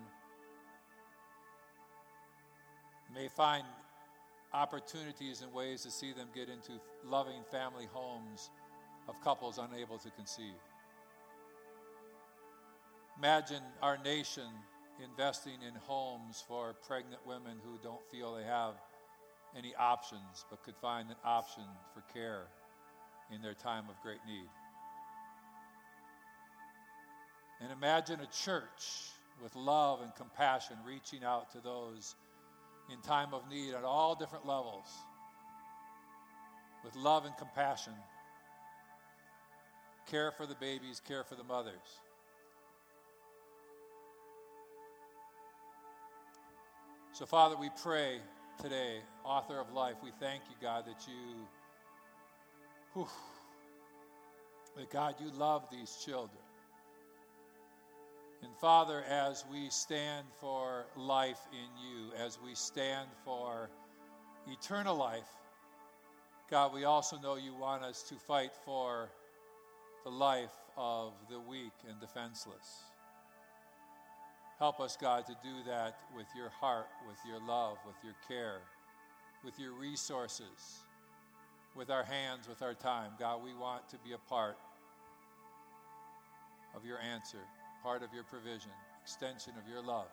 may 3.14 3.28
find 3.28 3.62
opportunities 4.54 5.42
and 5.42 5.52
ways 5.52 5.82
to 5.82 5.90
see 5.90 6.12
them 6.12 6.28
get 6.34 6.48
into 6.48 6.72
loving 7.04 7.42
family 7.50 7.86
homes 7.92 8.50
of 9.08 9.20
couples 9.22 9.58
unable 9.58 9.98
to 9.98 10.10
conceive. 10.10 10.60
Imagine 13.18 13.62
our 13.82 13.98
nation 14.04 14.48
investing 15.02 15.58
in 15.66 15.74
homes 15.86 16.44
for 16.46 16.74
pregnant 16.86 17.24
women 17.26 17.58
who 17.64 17.78
don't 17.82 18.04
feel 18.10 18.34
they 18.34 18.44
have 18.44 18.74
any 19.56 19.74
options 19.78 20.44
but 20.50 20.62
could 20.62 20.76
find 20.76 21.08
an 21.10 21.16
option 21.24 21.64
for 21.94 22.02
care 22.12 22.44
in 23.34 23.42
their 23.42 23.54
time 23.54 23.84
of 23.88 24.00
great 24.02 24.20
need. 24.26 24.48
And 27.60 27.70
imagine 27.70 28.20
a 28.20 28.26
church 28.26 29.10
with 29.42 29.54
love 29.54 30.00
and 30.02 30.14
compassion 30.14 30.76
reaching 30.86 31.24
out 31.24 31.52
to 31.52 31.60
those 31.60 32.16
in 32.90 33.00
time 33.02 33.34
of 33.34 33.48
need 33.50 33.74
at 33.74 33.84
all 33.84 34.14
different 34.14 34.46
levels 34.46 34.86
with 36.84 36.96
love 36.96 37.24
and 37.24 37.36
compassion 37.36 37.92
care 40.12 40.30
for 40.30 40.46
the 40.46 40.54
babies, 40.56 41.00
care 41.06 41.24
for 41.24 41.36
the 41.36 41.44
mothers. 41.44 42.00
So, 47.12 47.26
Father, 47.26 47.56
we 47.56 47.70
pray 47.82 48.18
today, 48.60 48.98
author 49.24 49.58
of 49.58 49.72
life, 49.72 49.96
we 50.02 50.10
thank 50.18 50.42
you, 50.48 50.56
God, 50.60 50.84
that 50.86 51.06
you, 51.06 51.46
whew, 52.94 53.08
that 54.76 54.90
God, 54.90 55.14
you 55.20 55.30
love 55.30 55.64
these 55.70 55.96
children. 56.04 56.41
And 58.42 58.56
Father, 58.56 59.04
as 59.08 59.44
we 59.50 59.70
stand 59.70 60.26
for 60.40 60.86
life 60.96 61.40
in 61.52 61.58
you, 61.86 62.12
as 62.24 62.38
we 62.44 62.54
stand 62.54 63.08
for 63.24 63.70
eternal 64.48 64.96
life, 64.96 65.28
God, 66.50 66.74
we 66.74 66.84
also 66.84 67.18
know 67.18 67.36
you 67.36 67.54
want 67.54 67.82
us 67.82 68.02
to 68.04 68.14
fight 68.16 68.50
for 68.64 69.08
the 70.04 70.10
life 70.10 70.50
of 70.76 71.12
the 71.30 71.38
weak 71.38 71.72
and 71.88 72.00
defenseless. 72.00 72.82
Help 74.58 74.80
us, 74.80 74.96
God, 75.00 75.26
to 75.26 75.36
do 75.42 75.62
that 75.66 75.98
with 76.16 76.26
your 76.36 76.48
heart, 76.48 76.88
with 77.06 77.18
your 77.26 77.40
love, 77.46 77.78
with 77.86 77.96
your 78.04 78.14
care, 78.28 78.60
with 79.44 79.58
your 79.58 79.72
resources, 79.72 80.82
with 81.74 81.90
our 81.90 82.04
hands, 82.04 82.48
with 82.48 82.60
our 82.62 82.74
time. 82.74 83.12
God, 83.18 83.42
we 83.42 83.54
want 83.54 83.88
to 83.90 83.96
be 84.04 84.12
a 84.12 84.18
part 84.18 84.56
of 86.74 86.84
your 86.84 86.98
answer, 86.98 87.40
part 87.82 88.02
of 88.02 88.12
your 88.14 88.24
provision, 88.24 88.70
extension 89.02 89.52
of 89.62 89.68
your 89.68 89.82
love. 89.82 90.08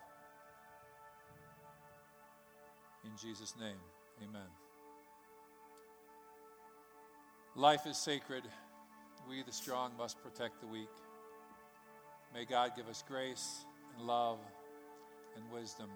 In 3.05 3.11
Jesus' 3.22 3.53
name, 3.59 3.80
amen. 4.22 4.47
Life 7.55 7.86
is 7.86 7.97
sacred. 7.97 8.43
We, 9.28 9.43
the 9.43 9.51
strong, 9.51 9.91
must 9.97 10.22
protect 10.24 10.61
the 10.61 10.67
weak. 10.67 10.89
May 12.34 12.45
God 12.45 12.72
give 12.76 12.88
us 12.88 13.03
grace 13.07 13.65
and 13.97 14.07
love 14.07 14.39
and 15.36 15.43
wisdom. 15.51 15.89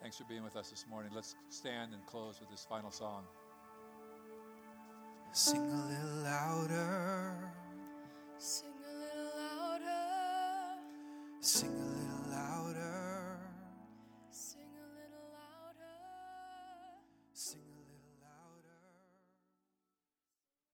Thanks 0.00 0.16
for 0.16 0.24
being 0.24 0.42
with 0.42 0.56
us 0.56 0.70
this 0.70 0.86
morning. 0.88 1.12
Let's 1.14 1.34
stand 1.50 1.92
and 1.92 2.04
close 2.06 2.40
with 2.40 2.50
this 2.50 2.66
final 2.68 2.90
song. 2.90 3.24
Sing 5.32 5.60
a 5.60 5.86
little 5.86 6.24
louder. 6.24 7.34
Sing 8.38 8.66
a 8.68 8.69
little 8.69 8.69
louder. 8.69 8.69
Sing 11.42 11.99